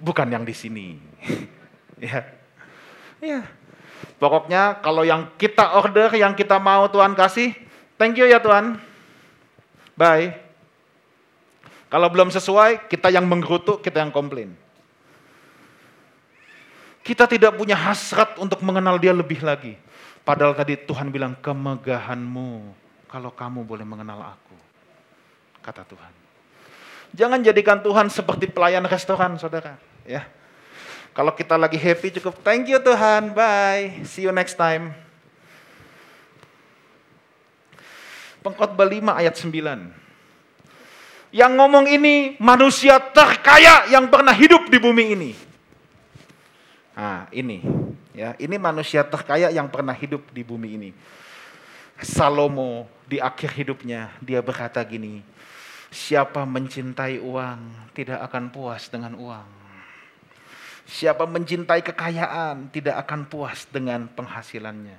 Bukan 0.00 0.32
yang 0.32 0.48
di 0.48 0.56
sini. 0.56 0.96
ya. 2.00 2.24
Ya. 3.20 3.44
Pokoknya 4.18 4.82
kalau 4.82 5.06
yang 5.06 5.30
kita 5.38 5.78
order, 5.78 6.10
yang 6.18 6.34
kita 6.34 6.58
mau 6.58 6.90
Tuhan 6.90 7.14
kasih, 7.14 7.54
thank 7.94 8.18
you 8.18 8.26
ya 8.26 8.42
Tuhan. 8.42 8.78
Bye. 9.94 10.34
Kalau 11.88 12.10
belum 12.12 12.28
sesuai, 12.28 12.90
kita 12.90 13.08
yang 13.08 13.24
menggerutu, 13.24 13.80
kita 13.80 14.04
yang 14.04 14.12
komplain. 14.12 14.52
Kita 17.00 17.24
tidak 17.24 17.56
punya 17.56 17.72
hasrat 17.72 18.36
untuk 18.36 18.60
mengenal 18.60 19.00
dia 19.00 19.16
lebih 19.16 19.40
lagi. 19.40 19.80
Padahal 20.20 20.52
tadi 20.52 20.76
Tuhan 20.76 21.08
bilang, 21.08 21.32
kemegahanmu 21.40 22.76
kalau 23.08 23.32
kamu 23.32 23.64
boleh 23.64 23.88
mengenal 23.88 24.36
aku. 24.36 24.56
Kata 25.64 25.88
Tuhan. 25.88 26.12
Jangan 27.16 27.40
jadikan 27.40 27.80
Tuhan 27.80 28.12
seperti 28.12 28.52
pelayan 28.52 28.84
restoran, 28.84 29.40
saudara. 29.40 29.80
Ya, 30.04 30.28
kalau 31.18 31.34
kita 31.34 31.58
lagi 31.58 31.74
happy 31.74 32.14
cukup 32.14 32.38
thank 32.46 32.70
you 32.70 32.78
Tuhan, 32.78 33.34
bye, 33.34 34.06
see 34.06 34.22
you 34.22 34.30
next 34.30 34.54
time. 34.54 34.94
Pengkhotbah 38.38 38.86
5 38.86 39.18
ayat 39.18 39.34
9. 39.34 41.34
Yang 41.34 41.52
ngomong 41.58 41.90
ini 41.90 42.38
manusia 42.38 43.02
terkaya 43.02 43.90
yang 43.90 44.06
pernah 44.06 44.30
hidup 44.30 44.70
di 44.70 44.78
bumi 44.78 45.18
ini. 45.18 45.34
Nah, 46.94 47.26
ini 47.34 47.66
ya, 48.14 48.38
ini 48.38 48.54
manusia 48.54 49.02
terkaya 49.02 49.50
yang 49.50 49.66
pernah 49.66 49.98
hidup 49.98 50.22
di 50.30 50.46
bumi 50.46 50.78
ini. 50.78 50.90
Salomo 51.98 52.86
di 53.10 53.18
akhir 53.18 53.58
hidupnya 53.58 54.14
dia 54.22 54.38
berkata 54.38 54.78
gini, 54.86 55.26
siapa 55.90 56.46
mencintai 56.46 57.18
uang 57.18 57.90
tidak 57.90 58.22
akan 58.22 58.54
puas 58.54 58.86
dengan 58.86 59.18
uang. 59.18 59.57
Siapa 60.88 61.28
mencintai 61.28 61.84
kekayaan 61.84 62.72
tidak 62.72 63.04
akan 63.04 63.28
puas 63.28 63.68
dengan 63.68 64.08
penghasilannya. 64.08 64.96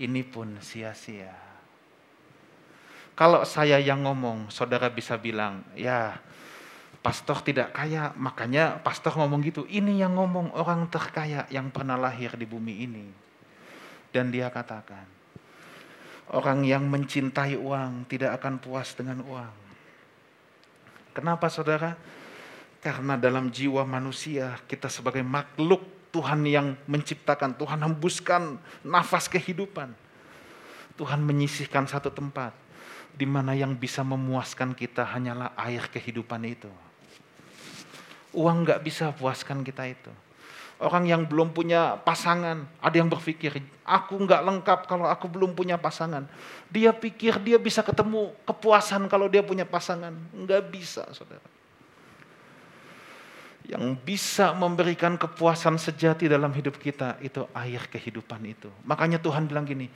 Ini 0.00 0.24
pun 0.24 0.56
sia-sia. 0.64 1.36
Kalau 3.12 3.44
saya 3.44 3.76
yang 3.76 4.00
ngomong, 4.00 4.48
saudara 4.48 4.88
bisa 4.88 5.20
bilang, 5.20 5.60
ya 5.76 6.16
pastor 7.04 7.44
tidak 7.44 7.76
kaya, 7.76 8.16
makanya 8.16 8.80
pastor 8.80 9.12
ngomong 9.12 9.44
gitu. 9.44 9.68
Ini 9.68 10.00
yang 10.00 10.16
ngomong 10.16 10.56
orang 10.56 10.88
terkaya 10.88 11.44
yang 11.52 11.68
pernah 11.68 12.00
lahir 12.00 12.32
di 12.40 12.48
bumi 12.48 12.74
ini. 12.88 13.06
Dan 14.08 14.32
dia 14.32 14.48
katakan, 14.48 15.04
orang 16.32 16.64
yang 16.64 16.88
mencintai 16.88 17.60
uang 17.60 18.08
tidak 18.08 18.40
akan 18.40 18.56
puas 18.56 18.96
dengan 18.96 19.20
uang. 19.20 19.54
Kenapa 21.12 21.52
saudara? 21.52 21.92
Karena 22.80 23.20
dalam 23.20 23.52
jiwa 23.52 23.84
manusia 23.84 24.56
kita 24.64 24.88
sebagai 24.88 25.20
makhluk 25.20 25.84
Tuhan 26.10 26.40
yang 26.48 26.74
menciptakan, 26.88 27.52
Tuhan 27.54 27.76
hembuskan 27.84 28.56
nafas 28.80 29.28
kehidupan. 29.28 29.92
Tuhan 30.96 31.20
menyisihkan 31.20 31.84
satu 31.84 32.08
tempat 32.08 32.56
di 33.12 33.28
mana 33.28 33.52
yang 33.52 33.76
bisa 33.76 34.00
memuaskan 34.00 34.72
kita 34.72 35.04
hanyalah 35.04 35.52
air 35.60 35.84
kehidupan 35.92 36.40
itu. 36.48 36.72
Uang 38.32 38.64
nggak 38.64 38.80
bisa 38.80 39.12
puaskan 39.12 39.60
kita 39.60 39.84
itu. 39.84 40.12
Orang 40.80 41.04
yang 41.04 41.28
belum 41.28 41.52
punya 41.52 42.00
pasangan, 42.00 42.64
ada 42.80 42.96
yang 42.96 43.12
berpikir, 43.12 43.60
aku 43.84 44.16
nggak 44.16 44.40
lengkap 44.40 44.80
kalau 44.88 45.04
aku 45.04 45.28
belum 45.28 45.52
punya 45.52 45.76
pasangan. 45.76 46.24
Dia 46.72 46.96
pikir 46.96 47.36
dia 47.44 47.60
bisa 47.60 47.84
ketemu 47.84 48.32
kepuasan 48.48 49.04
kalau 49.12 49.28
dia 49.28 49.44
punya 49.44 49.68
pasangan. 49.68 50.16
Nggak 50.32 50.72
bisa, 50.72 51.04
saudara 51.12 51.59
yang 53.68 53.94
bisa 53.98 54.56
memberikan 54.56 55.20
kepuasan 55.20 55.76
sejati 55.76 56.26
dalam 56.26 56.50
hidup 56.50 56.80
kita 56.80 57.20
itu 57.20 57.44
air 57.52 57.84
kehidupan 57.86 58.40
itu. 58.48 58.72
Makanya 58.88 59.20
Tuhan 59.20 59.44
bilang 59.44 59.68
gini, 59.68 59.92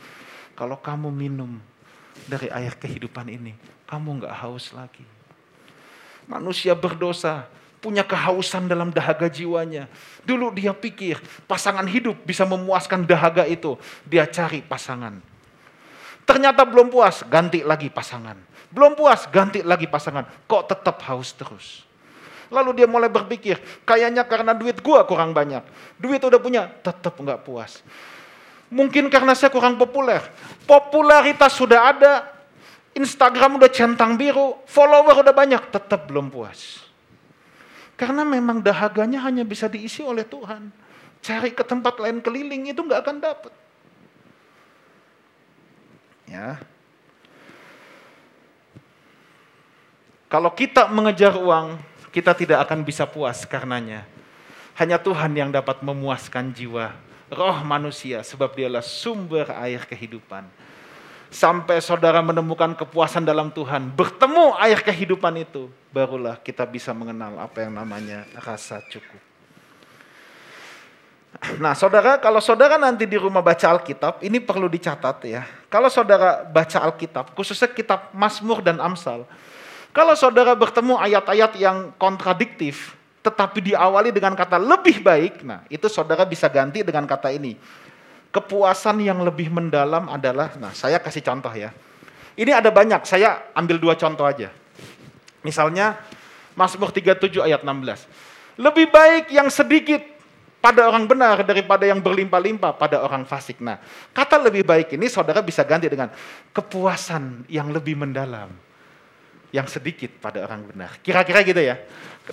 kalau 0.55 0.79
kamu 0.79 1.09
minum 1.09 1.59
dari 2.29 2.53
air 2.53 2.77
kehidupan 2.77 3.27
ini, 3.33 3.57
kamu 3.89 4.23
nggak 4.23 4.35
haus 4.45 4.71
lagi. 4.77 5.03
Manusia 6.25 6.73
berdosa, 6.73 7.49
punya 7.85 8.01
kehausan 8.01 8.65
dalam 8.65 8.89
dahaga 8.89 9.29
jiwanya. 9.29 9.93
Dulu 10.25 10.57
dia 10.57 10.73
pikir 10.73 11.21
pasangan 11.45 11.85
hidup 11.85 12.17
bisa 12.25 12.49
memuaskan 12.49 13.05
dahaga 13.05 13.45
itu. 13.45 13.77
Dia 14.09 14.25
cari 14.25 14.65
pasangan. 14.65 15.21
Ternyata 16.25 16.65
belum 16.65 16.89
puas, 16.89 17.21
ganti 17.29 17.61
lagi 17.61 17.93
pasangan. 17.93 18.41
Belum 18.73 18.97
puas, 18.97 19.29
ganti 19.29 19.61
lagi 19.61 19.85
pasangan. 19.85 20.25
Kok 20.49 20.65
tetap 20.65 20.97
haus 21.05 21.37
terus? 21.37 21.85
Lalu 22.55 22.71
dia 22.79 22.87
mulai 22.87 23.11
berpikir, 23.11 23.59
kayaknya 23.83 24.23
karena 24.23 24.55
duit 24.55 24.79
gua 24.79 25.03
kurang 25.03 25.35
banyak. 25.35 25.67
Duit 25.99 26.23
udah 26.23 26.39
punya, 26.39 26.71
tetap 26.71 27.19
nggak 27.19 27.43
puas. 27.43 27.83
Mungkin 28.71 29.11
karena 29.11 29.35
saya 29.35 29.51
kurang 29.51 29.75
populer. 29.75 30.23
Popularitas 30.63 31.59
sudah 31.59 31.91
ada, 31.91 32.31
Instagram 32.95 33.59
udah 33.59 33.71
centang 33.75 34.15
biru, 34.15 34.63
follower 34.71 35.27
udah 35.27 35.35
banyak, 35.35 35.63
tetap 35.75 36.07
belum 36.07 36.31
puas. 36.31 36.87
Karena 37.99 38.23
memang 38.23 38.63
dahaganya 38.63 39.23
hanya 39.27 39.43
bisa 39.43 39.67
diisi 39.67 40.03
oleh 40.03 40.23
Tuhan. 40.23 40.87
cari 41.25 41.57
ke 41.57 41.65
tempat 41.65 41.97
lain 41.97 42.21
keliling 42.21 42.69
itu 42.69 42.85
nggak 42.85 43.01
akan 43.01 43.17
dapat. 43.17 43.53
Ya. 46.29 46.61
Kalau 50.29 50.53
kita 50.53 50.93
mengejar 50.93 51.33
uang, 51.41 51.81
kita 52.15 52.31
tidak 52.31 52.63
akan 52.71 52.87
bisa 52.87 53.11
puas 53.11 53.43
karenanya. 53.43 54.07
Hanya 54.79 55.03
Tuhan 55.03 55.35
yang 55.35 55.51
dapat 55.51 55.83
memuaskan 55.83 56.55
jiwa, 56.55 56.95
roh 57.27 57.59
manusia, 57.67 58.23
sebab 58.23 58.55
dialah 58.55 58.87
sumber 58.87 59.51
air 59.59 59.83
kehidupan. 59.83 60.47
Sampai 61.35 61.83
saudara 61.83 62.23
menemukan 62.23 62.79
kepuasan 62.79 63.27
dalam 63.27 63.51
Tuhan, 63.51 63.91
bertemu 63.91 64.55
air 64.63 64.79
kehidupan 64.79 65.43
itu, 65.43 65.67
barulah 65.91 66.39
kita 66.39 66.63
bisa 66.63 66.95
mengenal 66.95 67.35
apa 67.43 67.67
yang 67.67 67.75
namanya 67.75 68.23
rasa 68.39 68.79
cukup. 68.87 69.19
Nah, 71.59 71.75
saudara, 71.75 72.15
kalau 72.23 72.39
saudara 72.39 72.79
nanti 72.79 73.11
di 73.11 73.19
rumah 73.19 73.43
baca 73.43 73.67
Alkitab, 73.75 74.23
ini 74.23 74.39
perlu 74.39 74.71
dicatat 74.71 75.27
ya. 75.27 75.43
Kalau 75.67 75.91
saudara 75.91 76.47
baca 76.47 76.79
Alkitab, 76.79 77.35
khususnya 77.35 77.67
kitab 77.67 78.15
Mazmur 78.15 78.63
dan 78.63 78.79
Amsal, 78.79 79.27
kalau 79.95 80.19
saudara 80.19 80.59
bertemu 80.59 80.99
ayat-ayat 80.99 81.55
yang 81.55 81.95
kontradiktif, 81.95 82.99
tetapi 83.23 83.63
diawali 83.73 84.11
dengan 84.11 84.35
kata 84.35 84.59
lebih 84.59 84.99
baik, 84.99 85.47
nah 85.47 85.63
itu 85.71 85.87
saudara 85.87 86.27
bisa 86.27 86.51
ganti 86.51 86.83
dengan 86.83 87.07
kata 87.07 87.31
ini. 87.31 87.55
Kepuasan 88.35 88.99
yang 88.99 89.23
lebih 89.23 89.55
mendalam 89.55 90.11
adalah, 90.11 90.51
nah 90.59 90.75
saya 90.75 90.99
kasih 90.99 91.23
contoh 91.23 91.55
ya. 91.55 91.71
Ini 92.35 92.51
ada 92.51 92.75
banyak, 92.75 93.07
saya 93.07 93.55
ambil 93.55 93.79
dua 93.79 93.95
contoh 93.95 94.27
aja. 94.27 94.51
Misalnya 95.47 95.95
Mazmur 96.59 96.91
37 96.91 97.39
ayat 97.39 97.63
16. 97.63 98.59
Lebih 98.59 98.91
baik 98.91 99.25
yang 99.31 99.47
sedikit 99.47 100.03
pada 100.59 100.91
orang 100.91 101.07
benar 101.07 101.47
daripada 101.47 101.87
yang 101.87 102.03
berlimpah-limpah 102.03 102.75
pada 102.75 102.99
orang 102.99 103.23
fasik. 103.23 103.63
Nah, 103.63 103.79
kata 104.11 104.43
lebih 104.43 104.67
baik 104.67 104.99
ini 104.99 105.07
saudara 105.07 105.39
bisa 105.39 105.63
ganti 105.63 105.87
dengan 105.87 106.11
kepuasan 106.51 107.47
yang 107.47 107.71
lebih 107.71 107.95
mendalam. 107.95 108.51
Yang 109.55 109.79
sedikit 109.79 110.11
pada 110.19 110.43
orang 110.43 110.67
benar. 110.67 110.99
Kira-kira 110.99 111.47
gitu 111.47 111.63
ya. 111.63 111.79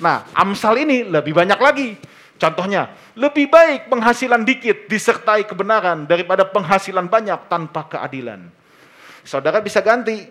Nah, 0.01 0.25
Amsal 0.33 0.81
ini 0.81 1.05
lebih 1.05 1.37
banyak 1.37 1.59
lagi. 1.61 1.93
Contohnya, 2.41 2.89
lebih 3.13 3.45
baik 3.53 3.85
penghasilan 3.93 4.41
dikit 4.41 4.89
disertai 4.89 5.45
kebenaran 5.45 6.09
daripada 6.09 6.41
penghasilan 6.41 7.05
banyak 7.05 7.45
tanpa 7.45 7.85
keadilan. 7.85 8.49
Saudara 9.21 9.61
bisa 9.61 9.85
ganti, 9.85 10.25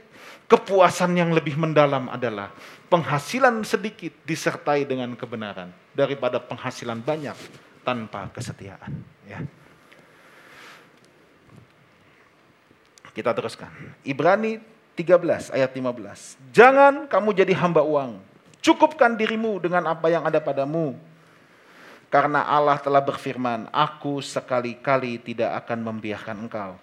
kepuasan 0.50 1.14
yang 1.14 1.30
lebih 1.30 1.54
mendalam 1.54 2.10
adalah 2.10 2.50
penghasilan 2.90 3.62
sedikit 3.62 4.10
disertai 4.26 4.82
dengan 4.82 5.14
kebenaran 5.14 5.70
daripada 5.94 6.42
penghasilan 6.42 6.98
banyak 6.98 7.38
tanpa 7.86 8.26
kesetiaan. 8.34 8.90
Ya. 9.30 9.38
Kita 13.14 13.30
teruskan. 13.30 13.70
Ibrani 14.02 14.58
13 15.00 15.56
ayat 15.56 15.70
15. 15.72 16.52
Jangan 16.52 17.08
kamu 17.08 17.28
jadi 17.32 17.56
hamba 17.56 17.80
uang. 17.80 18.20
Cukupkan 18.60 19.16
dirimu 19.16 19.56
dengan 19.56 19.88
apa 19.88 20.12
yang 20.12 20.28
ada 20.28 20.36
padamu. 20.36 20.92
Karena 22.12 22.44
Allah 22.44 22.76
telah 22.76 23.00
berfirman, 23.00 23.72
aku 23.72 24.20
sekali-kali 24.20 25.16
tidak 25.24 25.64
akan 25.64 25.78
membiarkan 25.88 26.36
engkau. 26.44 26.76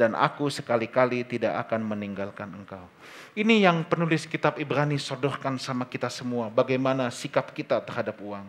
Dan 0.00 0.16
aku 0.16 0.48
sekali-kali 0.48 1.28
tidak 1.28 1.68
akan 1.68 1.84
meninggalkan 1.84 2.48
engkau. 2.48 2.88
Ini 3.36 3.68
yang 3.68 3.84
penulis 3.84 4.24
kitab 4.24 4.56
Ibrani 4.56 4.96
sodorkan 4.96 5.60
sama 5.60 5.84
kita 5.84 6.08
semua. 6.08 6.48
Bagaimana 6.48 7.12
sikap 7.12 7.52
kita 7.52 7.76
terhadap 7.84 8.16
uang. 8.24 8.48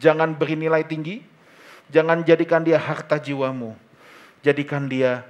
Jangan 0.00 0.32
beri 0.32 0.56
nilai 0.56 0.86
tinggi, 0.86 1.20
jangan 1.92 2.24
jadikan 2.24 2.64
dia 2.64 2.80
harta 2.80 3.20
jiwamu. 3.20 3.76
Jadikan 4.40 4.88
dia 4.88 5.20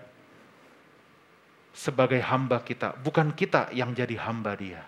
sebagai 1.81 2.21
hamba 2.21 2.61
kita, 2.61 2.93
bukan 3.01 3.33
kita 3.33 3.73
yang 3.73 3.97
jadi 3.97 4.13
hamba 4.21 4.53
dia. 4.53 4.85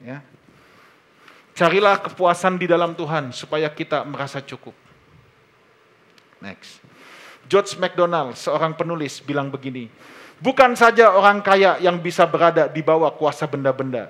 Ya. 0.00 0.24
Carilah 1.52 2.00
kepuasan 2.00 2.56
di 2.56 2.64
dalam 2.64 2.96
Tuhan 2.96 3.36
supaya 3.36 3.68
kita 3.68 4.00
merasa 4.08 4.40
cukup. 4.40 4.72
Next. 6.40 6.80
George 7.44 7.76
MacDonald, 7.76 8.40
seorang 8.40 8.72
penulis, 8.72 9.20
bilang 9.20 9.52
begini, 9.52 9.92
bukan 10.40 10.72
saja 10.72 11.12
orang 11.12 11.44
kaya 11.44 11.76
yang 11.84 12.00
bisa 12.00 12.24
berada 12.24 12.72
di 12.72 12.80
bawah 12.80 13.12
kuasa 13.12 13.44
benda-benda, 13.44 14.08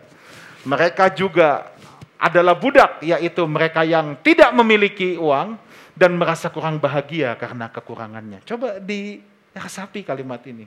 mereka 0.62 1.10
juga 1.10 1.74
adalah 2.14 2.54
budak, 2.54 3.02
yaitu 3.02 3.42
mereka 3.50 3.82
yang 3.82 4.14
tidak 4.22 4.54
memiliki 4.54 5.18
uang 5.18 5.58
dan 5.98 6.14
merasa 6.14 6.46
kurang 6.52 6.78
bahagia 6.78 7.34
karena 7.34 7.66
kekurangannya. 7.66 8.46
Coba 8.46 8.78
dirasapi 9.54 10.06
kalimat 10.06 10.40
ini. 10.46 10.66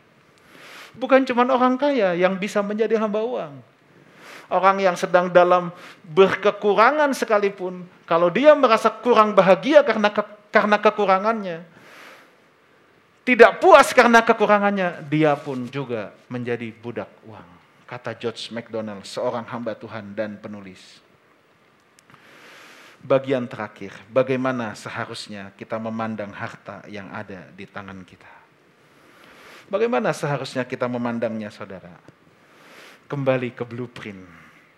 Bukan 0.93 1.25
cuma 1.25 1.47
orang 1.49 1.75
kaya 1.79 2.13
yang 2.13 2.37
bisa 2.37 2.61
menjadi 2.61 3.01
hamba 3.01 3.25
uang. 3.25 3.53
Orang 4.51 4.77
yang 4.77 4.93
sedang 4.93 5.33
dalam 5.33 5.73
berkekurangan 6.05 7.09
sekalipun, 7.17 7.87
kalau 8.05 8.29
dia 8.29 8.53
merasa 8.53 8.91
kurang 8.91 9.33
bahagia 9.33 9.81
karena 9.81 10.13
ke, 10.13 10.21
karena 10.53 10.77
kekurangannya, 10.77 11.65
tidak 13.25 13.57
puas 13.63 13.89
karena 13.95 14.21
kekurangannya, 14.21 15.01
dia 15.09 15.33
pun 15.33 15.65
juga 15.71 16.13
menjadi 16.29 16.69
budak 16.69 17.09
uang. 17.25 17.49
Kata 17.89 18.13
George 18.13 18.53
MacDonald, 18.53 19.07
seorang 19.07 19.47
hamba 19.47 19.73
Tuhan 19.73 20.13
dan 20.13 20.37
penulis 20.37 21.01
bagian 23.03 23.45
terakhir, 23.51 23.91
bagaimana 24.07 24.71
seharusnya 24.73 25.51
kita 25.59 25.75
memandang 25.75 26.31
harta 26.31 26.87
yang 26.87 27.11
ada 27.11 27.51
di 27.51 27.67
tangan 27.67 27.99
kita. 28.07 28.42
Bagaimana 29.71 30.11
seharusnya 30.11 30.67
kita 30.67 30.87
memandangnya, 30.87 31.51
saudara? 31.51 31.91
Kembali 33.07 33.51
ke 33.55 33.63
blueprint, 33.63 34.23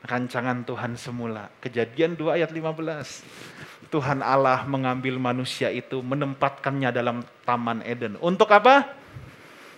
rancangan 0.06 0.65
Tuhan 0.65 0.98
semula. 1.00 1.50
Kejadian 1.62 2.17
2 2.17 2.38
ayat 2.41 2.52
15. 2.54 3.89
Tuhan 3.93 4.19
Allah 4.26 4.65
mengambil 4.65 5.17
manusia 5.21 5.69
itu, 5.71 6.02
menempatkannya 6.02 6.89
dalam 6.93 7.21
Taman 7.45 7.86
Eden. 7.86 8.17
Untuk 8.21 8.50
apa? 8.52 8.91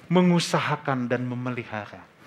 Mengusahakan 0.08 1.12
dan 1.12 1.28
memelihara 1.28 2.18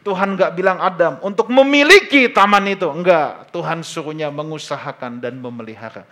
Tuhan 0.00 0.32
nggak 0.36 0.52
bilang 0.56 0.80
Adam 0.80 1.20
untuk 1.20 1.52
memiliki 1.52 2.32
taman 2.32 2.72
itu. 2.72 2.88
Enggak, 2.88 3.52
Tuhan 3.52 3.84
suruhnya 3.84 4.32
mengusahakan 4.32 5.20
dan 5.20 5.36
memelihara. 5.36 6.08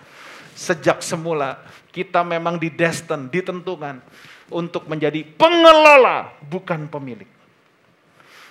Sejak 0.53 1.01
semula 1.01 1.62
kita 1.88 2.21
memang 2.21 2.61
didestin, 2.61 3.33
ditentukan 3.33 4.03
untuk 4.48 4.88
menjadi 4.88 5.24
pengelola, 5.37 6.32
bukan 6.48 6.88
pemilik. 6.88 7.28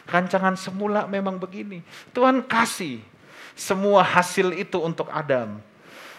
Rancangan 0.07 0.55
semula 0.55 1.03
memang 1.09 1.35
begini. 1.35 1.83
Tuhan 2.15 2.45
kasih 2.47 3.03
semua 3.57 4.05
hasil 4.05 4.55
itu 4.55 4.79
untuk 4.79 5.11
Adam. 5.11 5.59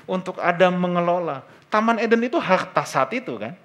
Untuk 0.05 0.37
Adam 0.43 0.77
mengelola. 0.77 1.47
Taman 1.73 1.97
Eden 2.03 2.21
itu 2.27 2.37
harta 2.37 2.85
saat 2.85 3.15
itu 3.17 3.39
kan. 3.41 3.57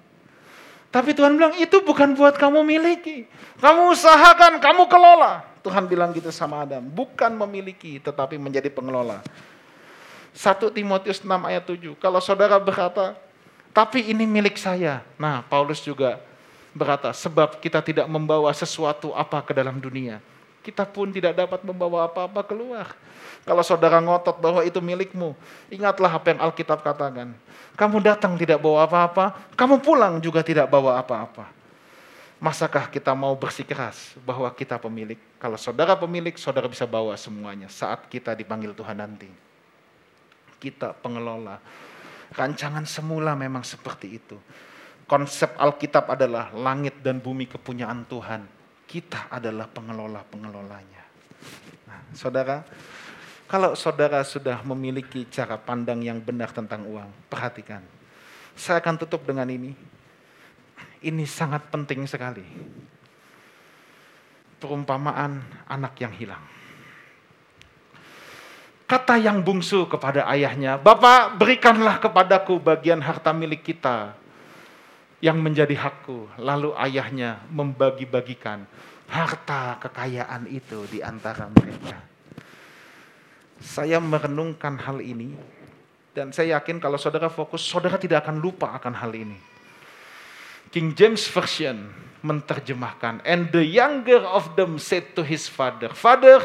Tapi 0.94 1.10
Tuhan 1.10 1.34
bilang 1.34 1.58
itu 1.58 1.82
bukan 1.82 2.14
buat 2.14 2.38
kamu 2.38 2.62
miliki. 2.62 3.26
Kamu 3.58 3.90
usahakan, 3.92 4.62
kamu 4.62 4.86
kelola. 4.86 5.42
Tuhan 5.60 5.90
bilang 5.90 6.14
gitu 6.14 6.30
sama 6.30 6.62
Adam. 6.62 6.86
Bukan 6.86 7.34
memiliki 7.34 7.98
tetapi 7.98 8.38
menjadi 8.38 8.70
pengelola. 8.70 9.20
1 10.30 10.60
Timotius 10.70 11.20
6 11.20 11.30
ayat 11.30 11.64
7. 11.66 11.98
Kalau 11.98 12.20
saudara 12.22 12.62
berkata, 12.62 13.18
tapi 13.74 14.06
ini 14.06 14.22
milik 14.24 14.54
saya. 14.54 15.02
Nah 15.18 15.42
Paulus 15.42 15.82
juga 15.82 16.22
berkata, 16.70 17.10
sebab 17.10 17.58
kita 17.58 17.82
tidak 17.82 18.06
membawa 18.06 18.54
sesuatu 18.54 19.10
apa 19.14 19.42
ke 19.42 19.50
dalam 19.54 19.82
dunia. 19.82 20.22
Kita 20.64 20.88
pun 20.88 21.12
tidak 21.12 21.36
dapat 21.36 21.60
membawa 21.60 22.08
apa-apa 22.08 22.40
keluar. 22.46 22.94
Kalau 23.44 23.60
saudara 23.60 24.00
ngotot 24.00 24.40
bahwa 24.40 24.64
itu 24.64 24.80
milikmu, 24.80 25.36
ingatlah 25.68 26.08
apa 26.08 26.32
yang 26.32 26.40
Alkitab 26.40 26.80
katakan. 26.80 27.36
Kamu 27.76 28.00
datang 28.00 28.32
tidak 28.40 28.62
bawa 28.62 28.88
apa-apa, 28.88 29.36
kamu 29.52 29.84
pulang 29.84 30.16
juga 30.22 30.40
tidak 30.40 30.64
bawa 30.70 30.96
apa-apa. 30.96 31.52
Masakah 32.40 32.88
kita 32.88 33.12
mau 33.12 33.36
bersikeras 33.36 34.16
bahwa 34.24 34.48
kita 34.52 34.80
pemilik? 34.80 35.20
Kalau 35.36 35.60
saudara 35.60 35.92
pemilik, 35.92 36.32
saudara 36.40 36.64
bisa 36.64 36.88
bawa 36.88 37.12
semuanya 37.20 37.68
saat 37.68 38.08
kita 38.08 38.32
dipanggil 38.32 38.72
Tuhan 38.72 38.96
nanti. 38.96 39.28
Kita 40.56 40.96
pengelola. 40.96 41.60
Rancangan 42.34 42.82
semula 42.82 43.38
memang 43.38 43.62
seperti 43.62 44.18
itu. 44.18 44.36
Konsep 45.06 45.54
Alkitab 45.54 46.10
adalah 46.10 46.50
langit 46.50 46.98
dan 47.04 47.22
bumi 47.22 47.46
kepunyaan 47.46 48.08
Tuhan. 48.10 48.42
Kita 48.88 49.30
adalah 49.30 49.70
pengelola-pengelolanya. 49.70 51.02
Nah, 51.86 52.00
saudara, 52.16 52.64
kalau 53.44 53.76
saudara 53.76 54.24
sudah 54.24 54.64
memiliki 54.64 55.28
cara 55.28 55.60
pandang 55.60 56.00
yang 56.00 56.18
benar 56.18 56.50
tentang 56.50 56.82
uang, 56.88 57.10
perhatikan. 57.28 57.84
Saya 58.56 58.80
akan 58.80 58.96
tutup 58.96 59.22
dengan 59.28 59.46
ini. 59.50 59.76
Ini 61.04 61.24
sangat 61.28 61.68
penting 61.68 62.08
sekali. 62.08 62.46
Perumpamaan 64.56 65.44
anak 65.68 65.94
yang 66.00 66.14
hilang. 66.16 66.53
Kata 68.84 69.16
yang 69.16 69.40
bungsu 69.40 69.88
kepada 69.88 70.28
ayahnya, 70.28 70.76
Bapak 70.76 71.40
berikanlah 71.40 71.96
kepadaku 71.96 72.60
bagian 72.60 73.00
harta 73.00 73.32
milik 73.32 73.64
kita 73.64 74.12
yang 75.24 75.40
menjadi 75.40 75.72
hakku. 75.72 76.28
Lalu 76.36 76.76
ayahnya 76.76 77.40
membagi-bagikan 77.48 78.68
harta 79.08 79.80
kekayaan 79.80 80.44
itu 80.52 80.84
di 80.92 81.00
antara 81.00 81.48
mereka. 81.48 81.96
Saya 83.64 83.96
merenungkan 84.04 84.76
hal 84.76 85.00
ini 85.00 85.32
dan 86.14 86.30
saya 86.30 86.60
yakin 86.60 86.76
kalau 86.76 86.94
saudara 86.94 87.26
fokus, 87.26 87.64
saudara 87.64 87.98
tidak 87.98 88.28
akan 88.28 88.38
lupa 88.38 88.76
akan 88.76 88.94
hal 88.94 89.10
ini. 89.16 89.34
King 90.70 90.94
James 90.94 91.26
Version 91.26 91.90
menerjemahkan, 92.24 93.20
and 93.26 93.52
the 93.52 93.60
younger 93.60 94.22
of 94.22 94.54
them 94.56 94.80
said 94.80 95.12
to 95.12 95.20
his 95.20 95.44
father, 95.44 95.92
Father, 95.92 96.40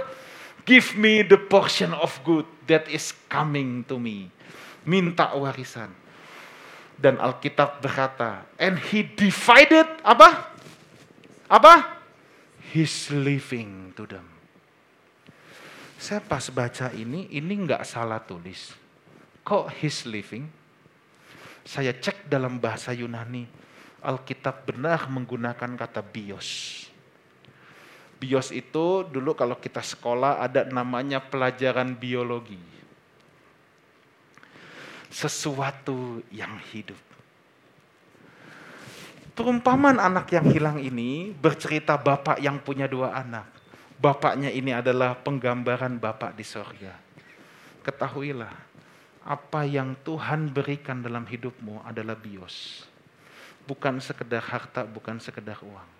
Give 0.68 0.96
me 1.00 1.24
the 1.24 1.38
portion 1.40 1.96
of 1.96 2.16
good 2.24 2.46
that 2.70 2.88
is 2.92 3.16
coming 3.32 3.84
to 3.88 3.98
me. 3.98 4.30
Minta 4.86 5.34
warisan. 5.34 5.92
Dan 7.00 7.16
Alkitab 7.16 7.80
berkata, 7.80 8.44
and 8.60 8.76
he 8.92 9.08
divided 9.08 9.88
apa? 10.04 10.52
Apa? 11.48 12.04
His 12.76 13.08
living 13.10 13.96
to 13.96 14.04
them. 14.04 14.28
Saya 15.96 16.20
pas 16.20 16.48
baca 16.52 16.92
ini, 16.92 17.32
ini 17.32 17.54
nggak 17.64 17.88
salah 17.88 18.20
tulis. 18.20 18.76
Kok 19.48 19.72
his 19.80 20.04
living? 20.04 20.48
Saya 21.64 21.96
cek 21.96 22.28
dalam 22.28 22.60
bahasa 22.60 22.92
Yunani, 22.92 23.48
Alkitab 24.04 24.68
benar 24.68 25.08
menggunakan 25.08 25.76
kata 25.76 26.04
bios. 26.04 26.89
Bios 28.20 28.52
itu 28.52 29.08
dulu 29.08 29.32
kalau 29.32 29.56
kita 29.56 29.80
sekolah 29.80 30.44
ada 30.44 30.68
namanya 30.68 31.24
pelajaran 31.24 31.96
biologi. 31.96 32.60
Sesuatu 35.08 36.20
yang 36.28 36.60
hidup. 36.76 37.00
Perumpamaan 39.40 40.04
anak 40.04 40.36
yang 40.36 40.52
hilang 40.52 40.84
ini 40.84 41.32
bercerita 41.32 41.96
bapak 41.96 42.44
yang 42.44 42.60
punya 42.60 42.92
dua 42.92 43.16
anak. 43.16 43.48
Bapaknya 43.96 44.52
ini 44.52 44.76
adalah 44.76 45.16
penggambaran 45.16 45.96
bapak 45.96 46.36
di 46.36 46.44
sorga. 46.44 46.92
Ketahuilah, 47.88 48.52
apa 49.24 49.64
yang 49.64 49.96
Tuhan 50.04 50.52
berikan 50.52 51.00
dalam 51.00 51.24
hidupmu 51.24 51.88
adalah 51.88 52.20
bios. 52.20 52.84
Bukan 53.64 54.04
sekedar 54.04 54.44
harta, 54.44 54.84
bukan 54.84 55.24
sekedar 55.24 55.64
uang 55.64 55.99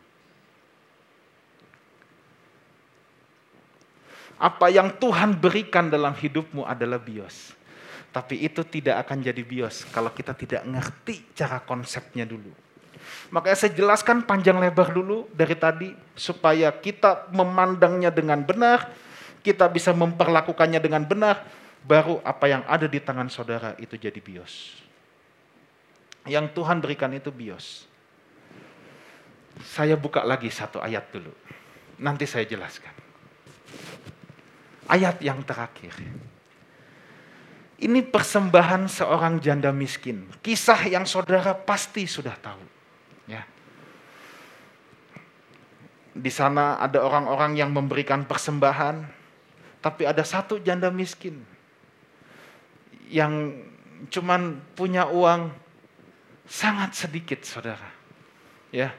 Apa 4.40 4.72
yang 4.72 4.96
Tuhan 4.96 5.36
berikan 5.36 5.92
dalam 5.92 6.16
hidupmu 6.16 6.64
adalah 6.64 6.96
bios. 6.96 7.52
Tapi 8.10 8.42
itu 8.42 8.64
tidak 8.64 9.06
akan 9.06 9.20
jadi 9.22 9.44
bios 9.44 9.86
kalau 9.92 10.10
kita 10.16 10.32
tidak 10.34 10.64
ngerti 10.64 11.36
cara 11.36 11.60
konsepnya 11.62 12.24
dulu. 12.24 12.50
Makanya 13.30 13.58
saya 13.68 13.76
jelaskan 13.76 14.24
panjang 14.26 14.58
lebar 14.58 14.96
dulu 14.96 15.28
dari 15.36 15.54
tadi 15.54 15.92
supaya 16.16 16.72
kita 16.74 17.30
memandangnya 17.36 18.10
dengan 18.10 18.42
benar, 18.42 18.90
kita 19.44 19.70
bisa 19.70 19.94
memperlakukannya 19.94 20.82
dengan 20.82 21.06
benar, 21.06 21.46
baru 21.86 22.18
apa 22.26 22.50
yang 22.50 22.64
ada 22.66 22.90
di 22.90 22.98
tangan 22.98 23.30
saudara 23.30 23.76
itu 23.78 24.00
jadi 24.00 24.18
bios. 24.18 24.82
Yang 26.26 26.56
Tuhan 26.58 26.80
berikan 26.82 27.12
itu 27.14 27.30
bios. 27.30 27.86
Saya 29.62 30.00
buka 30.00 30.24
lagi 30.24 30.48
satu 30.48 30.80
ayat 30.80 31.12
dulu. 31.12 31.36
Nanti 32.00 32.24
saya 32.24 32.48
jelaskan 32.48 33.09
ayat 34.90 35.22
yang 35.22 35.46
terakhir. 35.46 35.94
Ini 37.80 38.04
persembahan 38.04 38.92
seorang 38.92 39.40
janda 39.40 39.72
miskin. 39.72 40.28
Kisah 40.44 40.84
yang 40.92 41.08
saudara 41.08 41.56
pasti 41.56 42.04
sudah 42.04 42.36
tahu. 42.36 42.60
Ya. 43.30 43.48
Di 46.12 46.28
sana 46.28 46.76
ada 46.84 47.00
orang-orang 47.00 47.56
yang 47.56 47.72
memberikan 47.72 48.28
persembahan, 48.28 49.08
tapi 49.80 50.04
ada 50.04 50.28
satu 50.28 50.60
janda 50.60 50.92
miskin 50.92 51.40
yang 53.08 53.56
cuman 54.12 54.60
punya 54.76 55.08
uang 55.08 55.48
sangat 56.44 57.00
sedikit, 57.00 57.48
saudara. 57.48 57.88
Ya, 58.76 58.92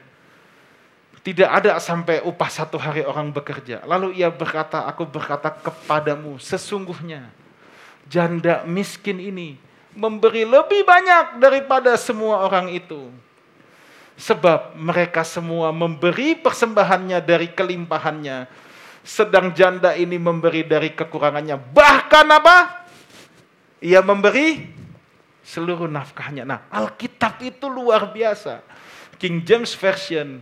tidak 1.21 1.49
ada 1.53 1.77
sampai 1.77 2.25
upah 2.25 2.49
satu 2.49 2.81
hari 2.81 3.05
orang 3.05 3.29
bekerja. 3.29 3.85
Lalu 3.85 4.17
ia 4.17 4.29
berkata, 4.33 4.89
aku 4.89 5.05
berkata 5.05 5.53
kepadamu, 5.53 6.41
sesungguhnya 6.41 7.29
janda 8.09 8.65
miskin 8.65 9.21
ini 9.21 9.61
memberi 9.93 10.47
lebih 10.47 10.81
banyak 10.81 11.37
daripada 11.37 11.93
semua 11.93 12.41
orang 12.41 12.73
itu. 12.73 13.13
Sebab 14.17 14.77
mereka 14.77 15.25
semua 15.25 15.73
memberi 15.73 16.37
persembahannya 16.37 17.21
dari 17.21 17.49
kelimpahannya. 17.53 18.45
Sedang 19.01 19.49
janda 19.53 19.97
ini 19.97 20.21
memberi 20.21 20.61
dari 20.61 20.93
kekurangannya. 20.93 21.57
Bahkan 21.57 22.27
apa? 22.29 22.85
Ia 23.81 24.01
memberi 24.05 24.69
seluruh 25.41 25.89
nafkahnya. 25.89 26.45
Nah, 26.45 26.69
Alkitab 26.69 27.41
itu 27.41 27.65
luar 27.65 28.13
biasa. 28.13 28.61
King 29.17 29.41
James 29.41 29.73
Version 29.73 30.41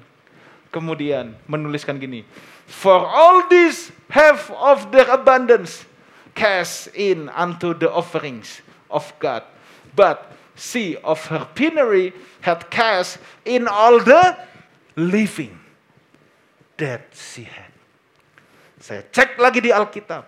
kemudian 0.70 1.38
menuliskan 1.50 1.98
gini, 1.98 2.26
For 2.70 3.02
all 3.02 3.50
this 3.50 3.90
have 4.14 4.50
of 4.54 4.94
their 4.94 5.10
abundance 5.10 5.90
cast 6.38 6.94
in 6.94 7.30
unto 7.34 7.74
the 7.74 7.90
offerings 7.90 8.62
of 8.94 9.10
God. 9.18 9.42
But 9.98 10.30
she 10.54 10.98
of 11.02 11.26
her 11.34 11.50
penury 11.58 12.14
had 12.46 12.70
cast 12.70 13.18
in 13.44 13.66
all 13.66 13.98
the 14.02 14.38
living 14.94 15.58
that 16.78 17.10
she 17.12 17.50
had. 17.50 17.74
Saya 18.80 19.04
cek 19.10 19.42
lagi 19.42 19.60
di 19.60 19.74
Alkitab. 19.74 20.24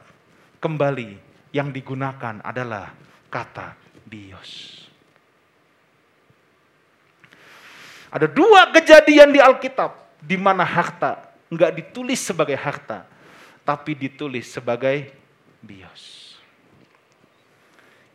Kembali 0.61 1.17
yang 1.55 1.73
digunakan 1.73 2.41
adalah 2.41 2.93
kata 3.29 3.73
bios. 4.05 4.81
Ada 8.11 8.27
dua 8.27 8.69
kejadian 8.75 9.31
di 9.31 9.39
Alkitab 9.39 10.00
di 10.21 10.37
mana 10.37 10.61
harta 10.61 11.31
nggak 11.51 11.71
ditulis 11.75 12.21
sebagai 12.23 12.55
harta, 12.55 13.03
tapi 13.67 13.91
ditulis 13.91 14.47
sebagai 14.47 15.11
bios. 15.59 16.31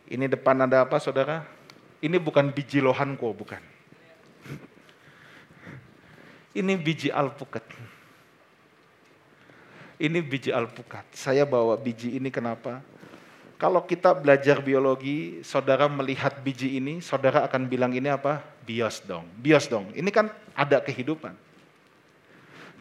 Ini 0.09 0.25
depan 0.31 0.65
ada 0.65 0.89
apa 0.89 0.97
saudara? 0.97 1.45
Ini 2.01 2.17
bukan 2.17 2.49
biji 2.49 2.81
lohanko, 2.81 3.37
bukan. 3.37 3.61
Ini 6.57 6.73
biji 6.81 7.13
alpukat. 7.13 7.67
Ini 10.01 10.19
biji 10.25 10.49
alpukat. 10.55 11.05
Saya 11.13 11.45
bawa 11.45 11.77
biji 11.77 12.17
ini 12.17 12.33
kenapa? 12.33 12.81
Kalau 13.57 13.85
kita 13.85 14.13
belajar 14.13 14.61
biologi, 14.61 15.41
saudara 15.45 15.89
melihat 15.89 16.41
biji 16.41 16.77
ini, 16.77 17.01
saudara 17.05 17.45
akan 17.45 17.69
bilang 17.69 17.93
ini 17.93 18.09
apa? 18.09 18.41
Bios 18.65 19.05
dong. 19.05 19.29
Bios 19.41 19.69
dong. 19.69 19.93
Ini 19.93 20.09
kan 20.13 20.33
ada 20.53 20.81
kehidupan 20.81 21.46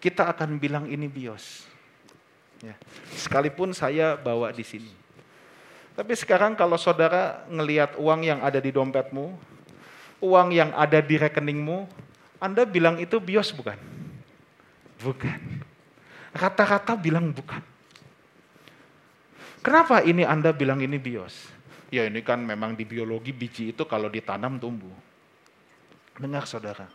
kita 0.06 0.30
akan 0.30 0.62
bilang 0.62 0.86
ini 0.86 1.10
bios. 1.10 1.66
Ya. 2.62 2.78
Sekalipun 3.18 3.74
saya 3.74 4.14
bawa 4.14 4.54
di 4.54 4.62
sini. 4.62 4.94
Tapi 5.98 6.14
sekarang 6.14 6.54
kalau 6.54 6.78
saudara 6.78 7.42
ngelihat 7.50 7.98
uang 7.98 8.22
yang 8.22 8.38
ada 8.46 8.62
di 8.62 8.70
dompetmu, 8.70 9.34
uang 10.22 10.54
yang 10.54 10.70
ada 10.78 11.02
di 11.02 11.18
rekeningmu, 11.18 11.90
Anda 12.38 12.70
bilang 12.70 13.02
itu 13.02 13.18
bios 13.18 13.50
bukan? 13.50 13.82
Bukan. 15.02 15.42
Rata-rata 16.38 16.94
bilang 16.94 17.34
bukan. 17.34 17.66
Kenapa 19.66 20.06
ini 20.06 20.22
Anda 20.22 20.54
bilang 20.54 20.86
ini 20.86 21.02
bios? 21.02 21.50
Ya 21.90 22.06
ini 22.06 22.22
kan 22.22 22.46
memang 22.46 22.78
di 22.78 22.86
biologi 22.86 23.34
biji 23.34 23.74
itu 23.74 23.82
kalau 23.90 24.14
ditanam 24.14 24.62
tumbuh. 24.62 24.94
Dengar 26.22 26.46
saudara, 26.46 26.86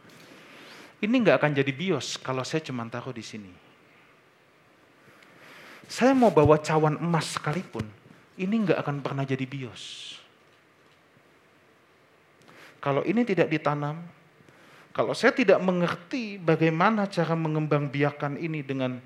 ini 1.01 1.15
nggak 1.25 1.41
akan 1.41 1.53
jadi 1.57 1.73
bios 1.73 2.21
kalau 2.21 2.45
saya 2.45 2.61
cuma 2.61 2.85
taruh 2.89 3.13
di 3.13 3.25
sini. 3.25 3.53
Saya 5.91 6.15
mau 6.15 6.31
bawa 6.31 6.61
cawan 6.61 7.01
emas 7.03 7.35
sekalipun, 7.35 7.83
ini 8.39 8.55
nggak 8.63 8.79
akan 8.79 9.03
pernah 9.03 9.27
jadi 9.27 9.43
bios. 9.43 10.15
Kalau 12.79 13.03
ini 13.05 13.27
tidak 13.27 13.51
ditanam, 13.51 14.01
kalau 14.95 15.13
saya 15.17 15.35
tidak 15.35 15.59
mengerti 15.59 16.39
bagaimana 16.39 17.11
cara 17.11 17.35
mengembang 17.35 17.91
biakan 17.91 18.39
ini 18.39 18.63
dengan 18.63 19.03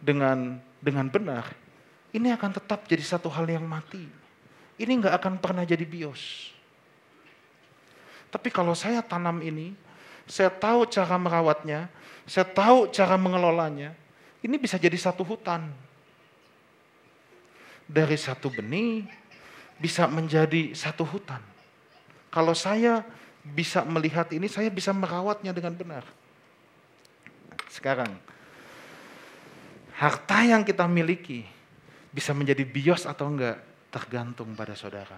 dengan 0.00 0.58
dengan 0.78 1.06
benar, 1.10 1.44
ini 2.14 2.32
akan 2.32 2.50
tetap 2.56 2.86
jadi 2.86 3.04
satu 3.04 3.28
hal 3.28 3.44
yang 3.44 3.66
mati. 3.66 4.06
Ini 4.78 4.92
nggak 5.02 5.14
akan 5.18 5.34
pernah 5.42 5.66
jadi 5.66 5.82
bios. 5.82 6.54
Tapi 8.28 8.48
kalau 8.52 8.72
saya 8.72 9.02
tanam 9.02 9.42
ini, 9.42 9.74
saya 10.28 10.52
tahu 10.52 10.84
cara 10.86 11.16
merawatnya, 11.16 11.88
saya 12.28 12.44
tahu 12.44 12.92
cara 12.92 13.16
mengelolanya, 13.16 13.96
ini 14.44 14.60
bisa 14.60 14.78
jadi 14.78 14.94
satu 14.94 15.24
hutan. 15.24 15.66
dari 17.88 18.20
satu 18.20 18.52
benih 18.52 19.08
bisa 19.80 20.04
menjadi 20.04 20.76
satu 20.76 21.08
hutan. 21.08 21.40
Kalau 22.28 22.52
saya 22.52 23.00
bisa 23.40 23.80
melihat 23.88 24.28
ini, 24.36 24.44
saya 24.44 24.68
bisa 24.68 24.92
merawatnya 24.92 25.56
dengan 25.56 25.72
benar. 25.72 26.04
Sekarang, 27.72 28.12
harta 29.96 30.38
yang 30.44 30.68
kita 30.68 30.84
miliki 30.84 31.48
bisa 32.12 32.36
menjadi 32.36 32.60
bios 32.68 33.08
atau 33.08 33.32
enggak 33.32 33.56
tergantung 33.88 34.52
pada 34.52 34.76
saudara. 34.76 35.16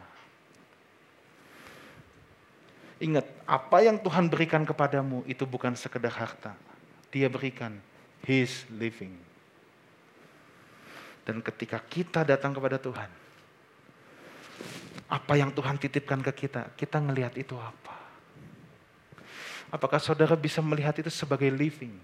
Ingat, 3.00 3.24
apa 3.48 3.80
yang 3.80 3.96
Tuhan 3.96 4.28
berikan 4.28 4.60
kepadamu 4.60 5.24
itu 5.24 5.48
bukan 5.48 5.72
sekedar 5.72 6.12
harta. 6.12 6.52
Dia 7.08 7.32
berikan 7.32 7.80
His 8.28 8.68
living. 8.68 9.16
Dan 11.24 11.40
ketika 11.40 11.80
kita 11.80 12.20
datang 12.28 12.52
kepada 12.52 12.76
Tuhan, 12.76 13.08
apa 15.08 15.32
yang 15.32 15.48
Tuhan 15.48 15.80
titipkan 15.80 16.20
ke 16.20 16.44
kita, 16.44 16.76
kita 16.76 17.00
ngelihat 17.00 17.40
itu 17.40 17.56
apa? 17.56 17.96
Apakah 19.72 19.96
saudara 19.96 20.36
bisa 20.36 20.60
melihat 20.60 20.92
itu 21.00 21.08
sebagai 21.08 21.48
living? 21.48 21.96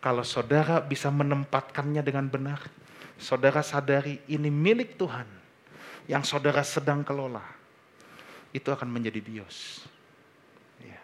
Kalau 0.00 0.24
saudara 0.24 0.80
bisa 0.80 1.12
menempatkannya 1.12 2.00
dengan 2.00 2.24
benar, 2.24 2.58
saudara 3.20 3.60
sadari 3.60 4.16
ini 4.32 4.48
milik 4.48 4.96
Tuhan 4.96 5.28
yang 6.08 6.24
saudara 6.24 6.64
sedang 6.64 7.04
kelola 7.04 7.61
itu 8.52 8.68
akan 8.68 8.88
menjadi 8.88 9.18
bios. 9.24 9.80
Ya. 10.84 11.00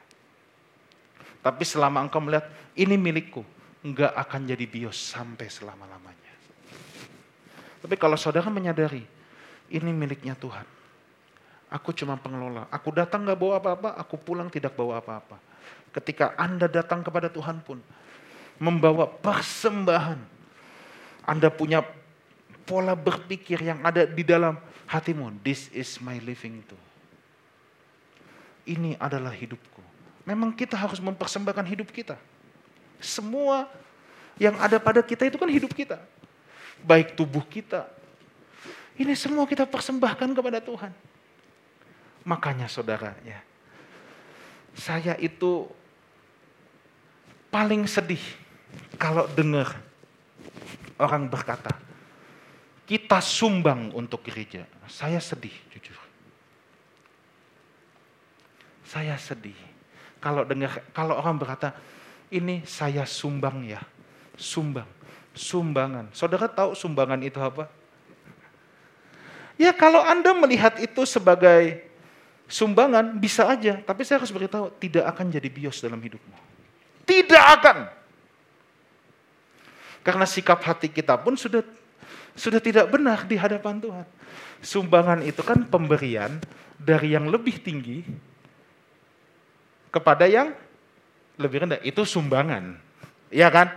Tapi 1.41 1.65
selama 1.65 2.05
engkau 2.05 2.21
melihat 2.21 2.45
ini 2.77 3.01
milikku, 3.01 3.43
enggak 3.81 4.13
akan 4.13 4.53
jadi 4.53 4.65
bios 4.69 5.01
sampai 5.01 5.49
selama-lamanya. 5.49 6.33
Tapi 7.81 7.95
kalau 7.97 8.21
saudara 8.21 8.53
menyadari 8.53 9.03
ini 9.73 9.91
miliknya 9.97 10.37
Tuhan, 10.37 10.69
aku 11.73 11.97
cuma 11.97 12.21
pengelola. 12.21 12.69
Aku 12.69 12.93
datang 12.93 13.25
nggak 13.25 13.41
bawa 13.41 13.55
apa-apa, 13.59 13.91
aku 13.97 14.21
pulang 14.21 14.53
tidak 14.53 14.77
bawa 14.77 15.01
apa-apa. 15.01 15.41
Ketika 15.89 16.37
Anda 16.37 16.69
datang 16.69 17.01
kepada 17.01 17.33
Tuhan 17.33 17.65
pun 17.65 17.81
membawa 18.61 19.09
persembahan, 19.09 20.21
Anda 21.25 21.49
punya 21.49 21.81
pola 22.69 22.93
berpikir 22.93 23.65
yang 23.65 23.81
ada 23.81 24.05
di 24.05 24.21
dalam 24.21 24.61
hatimu. 24.85 25.41
This 25.41 25.73
is 25.73 25.97
my 26.05 26.21
living 26.21 26.61
too 26.69 26.88
ini 28.69 28.93
adalah 29.01 29.33
hidupku. 29.33 29.81
Memang 30.29 30.53
kita 30.53 30.77
harus 30.77 31.01
mempersembahkan 31.01 31.65
hidup 31.65 31.89
kita. 31.89 32.21
Semua 33.01 33.65
yang 34.37 34.55
ada 34.61 34.77
pada 34.77 35.01
kita 35.01 35.25
itu 35.25 35.41
kan 35.41 35.49
hidup 35.49 35.73
kita. 35.73 35.97
Baik 36.85 37.17
tubuh 37.17 37.43
kita. 37.49 37.89
Ini 39.01 39.17
semua 39.17 39.49
kita 39.49 39.65
persembahkan 39.65 40.37
kepada 40.37 40.61
Tuhan. 40.61 40.93
Makanya 42.29 42.69
saudara 42.69 43.17
ya. 43.25 43.41
Saya 44.77 45.17
itu 45.17 45.67
paling 47.49 47.89
sedih 47.89 48.21
kalau 49.01 49.27
dengar 49.33 49.81
orang 51.01 51.31
berkata, 51.31 51.73
kita 52.85 53.23
sumbang 53.23 53.95
untuk 53.95 54.23
gereja. 54.27 54.67
Saya 54.91 55.23
sedih 55.23 55.55
jujur. 55.73 56.08
Saya 58.89 59.21
sedih. 59.21 59.57
Kalau 60.17 60.49
dengar 60.49 60.81
kalau 60.97 61.21
orang 61.21 61.37
berkata, 61.37 61.77
"Ini 62.33 62.65
saya 62.65 63.05
sumbang 63.05 63.69
ya." 63.69 63.85
Sumbang, 64.39 64.87
sumbangan. 65.37 66.09
Saudara 66.15 66.49
tahu 66.49 66.73
sumbangan 66.73 67.19
itu 67.21 67.37
apa? 67.43 67.67
Ya 69.59 69.75
kalau 69.75 69.99
Anda 69.99 70.31
melihat 70.31 70.79
itu 70.79 71.03
sebagai 71.03 71.83
sumbangan 72.47 73.19
bisa 73.19 73.51
aja, 73.51 73.83
tapi 73.83 74.07
saya 74.07 74.23
harus 74.23 74.31
beritahu 74.31 74.71
tidak 74.79 75.05
akan 75.11 75.27
jadi 75.35 75.51
bios 75.51 75.83
dalam 75.83 75.99
hidupmu. 75.99 76.39
Tidak 77.03 77.45
akan. 77.59 77.91
Karena 80.07 80.25
sikap 80.25 80.63
hati 80.63 80.89
kita 80.89 81.19
pun 81.19 81.35
sudah 81.35 81.67
sudah 82.39 82.63
tidak 82.63 82.87
benar 82.89 83.27
di 83.27 83.35
hadapan 83.35 83.83
Tuhan. 83.83 84.07
Sumbangan 84.63 85.27
itu 85.27 85.43
kan 85.43 85.67
pemberian 85.67 86.39
dari 86.79 87.19
yang 87.19 87.27
lebih 87.27 87.59
tinggi 87.59 88.07
kepada 89.89 90.29
yang 90.29 90.53
lebih 91.41 91.65
rendah. 91.65 91.81
Itu 91.85 92.05
sumbangan. 92.05 92.77
Iya 93.33 93.49
kan? 93.49 93.69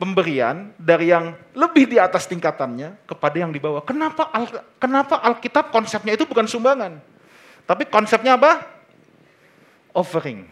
Pemberian 0.00 0.72
dari 0.80 1.12
yang 1.12 1.36
lebih 1.52 1.84
di 1.84 2.00
atas 2.00 2.24
tingkatannya 2.24 3.04
kepada 3.04 3.36
yang 3.36 3.52
di 3.52 3.60
bawah. 3.60 3.84
Kenapa 3.84 4.32
Al, 4.32 4.48
kenapa 4.80 5.20
Alkitab 5.20 5.68
konsepnya 5.68 6.16
itu 6.16 6.24
bukan 6.24 6.48
sumbangan? 6.48 6.96
Tapi 7.68 7.84
konsepnya 7.84 8.40
apa? 8.40 8.64
Offering. 9.92 10.48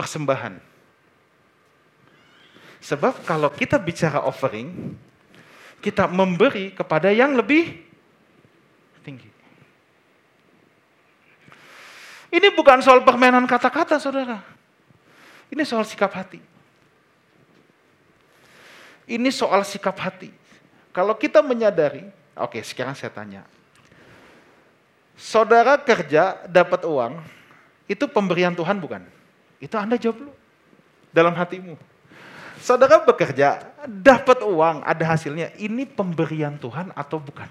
Persembahan. 0.00 0.56
Sebab 2.82 3.22
kalau 3.28 3.52
kita 3.52 3.76
bicara 3.76 4.24
offering, 4.24 4.96
kita 5.78 6.08
memberi 6.08 6.74
kepada 6.74 7.12
yang 7.14 7.36
lebih 7.38 7.78
tinggi. 9.06 9.30
Ini 12.32 12.48
bukan 12.56 12.80
soal 12.80 13.04
permainan 13.04 13.44
kata-kata, 13.44 14.00
saudara. 14.00 14.40
Ini 15.52 15.68
soal 15.68 15.84
sikap 15.84 16.08
hati. 16.16 16.40
Ini 19.04 19.28
soal 19.28 19.60
sikap 19.68 20.00
hati. 20.00 20.32
Kalau 20.96 21.12
kita 21.12 21.44
menyadari, 21.44 22.08
oke 22.32 22.56
sekarang 22.64 22.96
saya 22.96 23.12
tanya. 23.12 23.44
Saudara 25.12 25.76
kerja 25.76 26.40
dapat 26.48 26.88
uang, 26.88 27.20
itu 27.84 28.08
pemberian 28.08 28.56
Tuhan 28.56 28.80
bukan? 28.80 29.04
Itu 29.60 29.76
Anda 29.76 30.00
jawab 30.00 30.24
dulu. 30.24 30.32
Dalam 31.12 31.36
hatimu. 31.36 31.76
Saudara 32.56 33.04
bekerja, 33.04 33.60
dapat 33.84 34.40
uang, 34.40 34.80
ada 34.80 35.04
hasilnya. 35.04 35.52
Ini 35.60 35.84
pemberian 35.84 36.56
Tuhan 36.56 36.96
atau 36.96 37.20
bukan? 37.20 37.50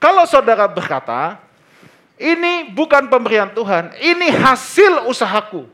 Kalau 0.00 0.24
saudara 0.24 0.64
berkata, 0.64 1.36
ini 2.22 2.70
bukan 2.70 3.10
pemberian 3.10 3.50
Tuhan, 3.50 3.98
ini 3.98 4.30
hasil 4.30 5.10
usahaku. 5.10 5.66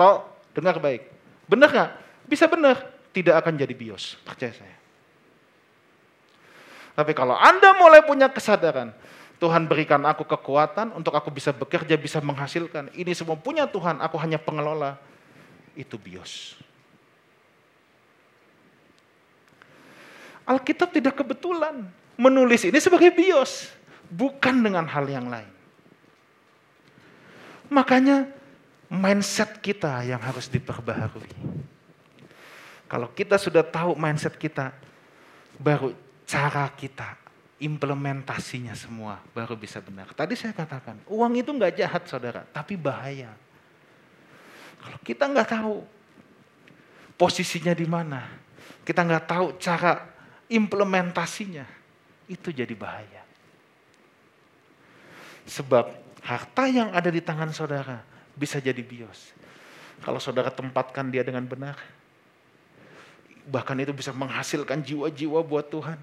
Tahu? 0.00 0.16
Dengar 0.56 0.80
baik. 0.80 1.04
Benar 1.44 1.68
nggak? 1.68 1.90
Bisa 2.24 2.48
benar, 2.48 2.88
tidak 3.12 3.44
akan 3.44 3.60
jadi 3.60 3.74
bios. 3.76 4.16
Percaya 4.24 4.56
saya. 4.56 4.76
Tapi 6.96 7.12
kalau 7.12 7.36
Anda 7.36 7.76
mulai 7.76 8.02
punya 8.02 8.26
kesadaran, 8.32 8.90
Tuhan 9.38 9.70
berikan 9.70 10.02
aku 10.02 10.26
kekuatan 10.26 10.96
untuk 10.96 11.14
aku 11.14 11.30
bisa 11.30 11.54
bekerja, 11.54 11.94
bisa 11.94 12.18
menghasilkan. 12.18 12.90
Ini 12.96 13.14
semua 13.14 13.38
punya 13.38 13.68
Tuhan, 13.70 14.02
aku 14.02 14.18
hanya 14.18 14.40
pengelola. 14.40 14.98
Itu 15.78 15.94
bios. 15.94 16.58
Alkitab 20.48 20.90
tidak 20.90 21.20
kebetulan 21.20 21.86
menulis 22.18 22.66
ini 22.66 22.80
sebagai 22.80 23.12
bios, 23.14 23.70
bukan 24.10 24.64
dengan 24.64 24.88
hal 24.88 25.06
yang 25.06 25.28
lain. 25.28 25.57
Makanya 27.68 28.28
mindset 28.88 29.60
kita 29.60 30.00
yang 30.08 30.20
harus 30.20 30.48
diperbaharui. 30.48 31.30
Kalau 32.88 33.12
kita 33.12 33.36
sudah 33.36 33.60
tahu 33.60 33.92
mindset 34.00 34.32
kita, 34.40 34.72
baru 35.60 35.92
cara 36.24 36.72
kita, 36.72 37.20
implementasinya 37.60 38.72
semua 38.72 39.20
baru 39.36 39.58
bisa 39.58 39.84
benar. 39.84 40.08
Tadi 40.16 40.32
saya 40.32 40.56
katakan, 40.56 40.96
uang 41.04 41.32
itu 41.36 41.52
nggak 41.52 41.74
jahat 41.76 42.02
saudara, 42.08 42.48
tapi 42.48 42.80
bahaya. 42.80 43.34
Kalau 44.80 44.98
kita 45.04 45.28
nggak 45.28 45.48
tahu 45.52 45.84
posisinya 47.20 47.76
di 47.76 47.84
mana, 47.84 48.24
kita 48.86 49.04
nggak 49.04 49.26
tahu 49.28 49.46
cara 49.60 50.08
implementasinya, 50.48 51.66
itu 52.30 52.48
jadi 52.48 52.72
bahaya. 52.72 53.20
Sebab 55.44 56.07
harta 56.28 56.68
yang 56.68 56.92
ada 56.92 57.08
di 57.08 57.24
tangan 57.24 57.48
saudara 57.56 58.04
bisa 58.36 58.60
jadi 58.60 58.84
bios. 58.84 59.32
Kalau 60.04 60.20
saudara 60.20 60.52
tempatkan 60.52 61.08
dia 61.08 61.24
dengan 61.24 61.48
benar, 61.48 61.80
bahkan 63.48 63.74
itu 63.80 63.96
bisa 63.96 64.12
menghasilkan 64.12 64.84
jiwa-jiwa 64.84 65.40
buat 65.40 65.72
Tuhan. 65.72 65.96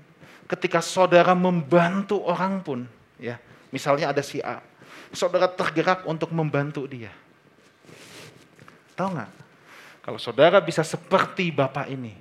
Ketika 0.49 0.81
saudara 0.81 1.37
membantu 1.37 2.25
orang 2.25 2.59
pun, 2.65 2.79
ya, 3.21 3.37
misalnya 3.69 4.09
ada 4.09 4.25
si 4.25 4.41
A, 4.41 4.65
saudara 5.13 5.45
tergerak 5.45 6.03
untuk 6.09 6.33
membantu 6.33 6.89
dia. 6.89 7.13
Tahu 8.97 9.09
nggak? 9.13 9.31
Kalau 10.05 10.19
saudara 10.21 10.57
bisa 10.61 10.81
seperti 10.81 11.53
Bapak 11.53 11.85
ini, 11.89 12.13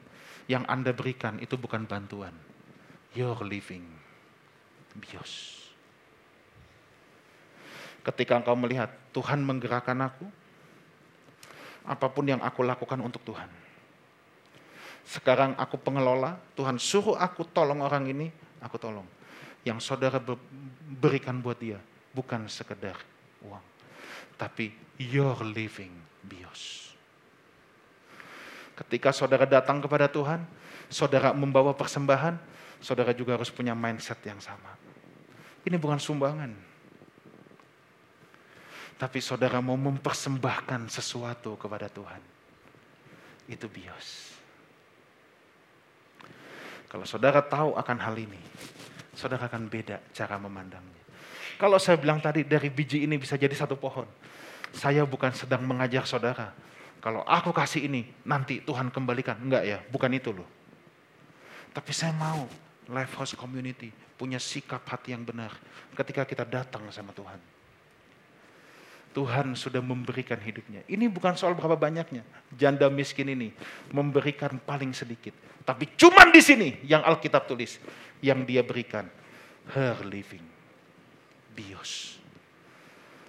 yang 0.44 0.64
Anda 0.68 0.92
berikan 0.92 1.40
itu 1.40 1.56
bukan 1.56 1.88
bantuan. 1.88 2.32
Your 3.16 3.40
living. 3.44 3.84
Bios. 4.94 5.63
Ketika 8.04 8.36
engkau 8.36 8.52
melihat 8.52 8.92
Tuhan 9.16 9.40
menggerakkan 9.40 9.96
aku, 10.04 10.28
apa 11.84 12.06
pun 12.08 12.24
yang 12.28 12.40
aku 12.40 12.64
lakukan 12.64 13.00
untuk 13.00 13.24
Tuhan. 13.24 13.48
Sekarang 15.04 15.52
aku 15.60 15.76
pengelola, 15.76 16.40
Tuhan 16.56 16.80
suruh 16.80 17.16
aku 17.16 17.44
tolong 17.44 17.84
orang 17.84 18.08
ini, 18.08 18.32
aku 18.60 18.80
tolong. 18.80 19.04
Yang 19.64 19.84
saudara 19.84 20.20
berikan 21.00 21.40
buat 21.40 21.60
dia 21.60 21.80
bukan 22.12 22.48
sekedar 22.48 22.96
uang, 23.44 23.64
tapi 24.36 24.72
your 24.96 25.40
living 25.44 25.92
bios. 26.24 26.92
Ketika 28.74 29.12
saudara 29.12 29.44
datang 29.44 29.80
kepada 29.80 30.08
Tuhan, 30.08 30.44
saudara 30.88 31.32
membawa 31.36 31.76
persembahan, 31.76 32.36
saudara 32.80 33.12
juga 33.16 33.36
harus 33.38 33.52
punya 33.52 33.72
mindset 33.76 34.18
yang 34.24 34.40
sama. 34.40 34.72
Ini 35.64 35.76
bukan 35.80 36.00
sumbangan. 36.00 36.73
Tapi 38.94 39.18
saudara 39.18 39.58
mau 39.58 39.74
mempersembahkan 39.74 40.86
sesuatu 40.86 41.58
kepada 41.58 41.90
Tuhan. 41.90 42.22
Itu 43.50 43.66
bios. 43.68 44.32
Kalau 46.88 47.04
saudara 47.04 47.42
tahu 47.42 47.74
akan 47.74 47.98
hal 47.98 48.14
ini, 48.14 48.38
saudara 49.18 49.50
akan 49.50 49.66
beda 49.66 49.98
cara 50.14 50.38
memandangnya. 50.38 51.02
Kalau 51.58 51.78
saya 51.82 51.98
bilang 51.98 52.22
tadi 52.22 52.46
dari 52.46 52.70
biji 52.70 53.02
ini 53.02 53.18
bisa 53.18 53.34
jadi 53.34 53.52
satu 53.52 53.74
pohon. 53.74 54.06
Saya 54.74 55.02
bukan 55.06 55.34
sedang 55.34 55.62
mengajak 55.66 56.06
saudara 56.06 56.54
kalau 57.04 57.20
aku 57.28 57.52
kasih 57.52 57.84
ini, 57.84 58.08
nanti 58.24 58.64
Tuhan 58.64 58.88
kembalikan. 58.88 59.36
Enggak 59.36 59.68
ya, 59.68 59.84
bukan 59.92 60.08
itu 60.16 60.32
loh. 60.32 60.48
Tapi 61.76 61.92
saya 61.92 62.16
mau 62.16 62.48
Life 62.88 63.12
House 63.20 63.36
Community 63.36 63.92
punya 64.16 64.40
sikap 64.40 64.80
hati 64.88 65.12
yang 65.12 65.20
benar 65.20 65.52
ketika 65.92 66.24
kita 66.24 66.48
datang 66.48 66.88
sama 66.88 67.12
Tuhan. 67.12 67.36
Tuhan 69.14 69.54
sudah 69.54 69.78
memberikan 69.78 70.36
hidupnya. 70.42 70.82
Ini 70.90 71.06
bukan 71.06 71.38
soal 71.38 71.54
berapa 71.54 71.78
banyaknya. 71.78 72.26
Janda 72.50 72.90
miskin 72.90 73.30
ini 73.30 73.54
memberikan 73.94 74.58
paling 74.58 74.90
sedikit. 74.90 75.32
Tapi 75.62 75.94
cuman 75.94 76.34
di 76.34 76.42
sini 76.42 76.68
yang 76.82 77.06
Alkitab 77.06 77.46
tulis. 77.46 77.78
Yang 78.18 78.40
dia 78.50 78.62
berikan. 78.66 79.06
Her 79.70 80.02
living. 80.02 80.42
Bios. 81.54 82.18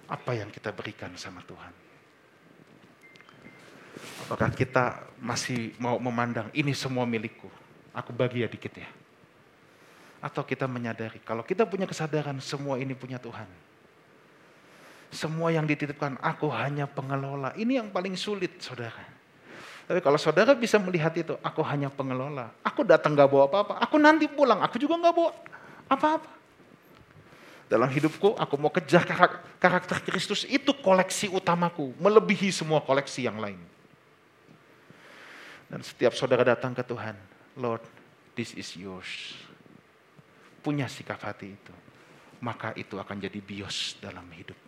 Apa 0.10 0.34
yang 0.34 0.50
kita 0.50 0.74
berikan 0.74 1.14
sama 1.14 1.46
Tuhan? 1.46 1.74
Apakah 4.26 4.50
kita 4.52 5.06
masih 5.22 5.78
mau 5.78 6.02
memandang 6.02 6.50
ini 6.58 6.74
semua 6.74 7.06
milikku? 7.06 7.48
Aku 7.94 8.10
bagi 8.10 8.42
ya 8.42 8.50
dikit 8.50 8.74
ya. 8.74 8.90
Atau 10.20 10.42
kita 10.42 10.66
menyadari 10.66 11.22
kalau 11.22 11.46
kita 11.46 11.64
punya 11.70 11.86
kesadaran 11.86 12.42
semua 12.42 12.82
ini 12.82 12.98
punya 12.98 13.22
Tuhan. 13.22 13.65
Semua 15.16 15.48
yang 15.48 15.64
dititipkan 15.64 16.20
aku 16.20 16.52
hanya 16.52 16.84
pengelola. 16.84 17.56
Ini 17.56 17.80
yang 17.80 17.88
paling 17.88 18.20
sulit 18.20 18.60
saudara. 18.60 19.16
Tapi 19.88 20.04
kalau 20.04 20.20
saudara 20.20 20.52
bisa 20.52 20.76
melihat 20.76 21.16
itu, 21.16 21.40
aku 21.40 21.64
hanya 21.64 21.88
pengelola. 21.88 22.52
Aku 22.66 22.84
datang 22.84 23.16
gak 23.16 23.32
bawa 23.32 23.48
apa-apa. 23.48 23.80
Aku 23.80 23.96
nanti 23.96 24.28
pulang, 24.28 24.60
aku 24.60 24.76
juga 24.76 25.00
gak 25.00 25.16
bawa 25.16 25.32
apa-apa. 25.88 26.32
Dalam 27.72 27.88
hidupku, 27.88 28.36
aku 28.36 28.56
mau 28.60 28.74
kejar 28.74 29.06
karakter 29.62 30.04
Kristus. 30.04 30.44
Itu 30.50 30.76
koleksi 30.84 31.32
utamaku. 31.32 31.96
Melebihi 32.02 32.52
semua 32.52 32.82
koleksi 32.82 33.24
yang 33.24 33.38
lain. 33.38 33.62
Dan 35.70 35.86
setiap 35.86 36.18
saudara 36.18 36.42
datang 36.42 36.74
ke 36.74 36.82
Tuhan, 36.82 37.14
Lord, 37.58 37.82
this 38.34 38.58
is 38.58 38.74
yours. 38.74 39.38
Punya 40.66 40.90
sikap 40.90 41.22
hati 41.22 41.54
itu. 41.54 41.74
Maka 42.42 42.74
itu 42.74 42.98
akan 42.98 43.22
jadi 43.22 43.38
bios 43.38 44.02
dalam 44.02 44.26
hidupmu. 44.34 44.65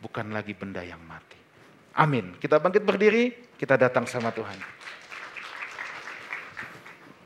Bukan 0.00 0.32
lagi 0.34 0.52
benda 0.52 0.84
yang 0.84 1.00
mati. 1.04 1.38
Amin. 1.96 2.36
Kita 2.36 2.60
bangkit 2.60 2.84
berdiri, 2.84 3.56
kita 3.56 3.80
datang 3.80 4.04
sama 4.04 4.28
Tuhan. 4.32 4.75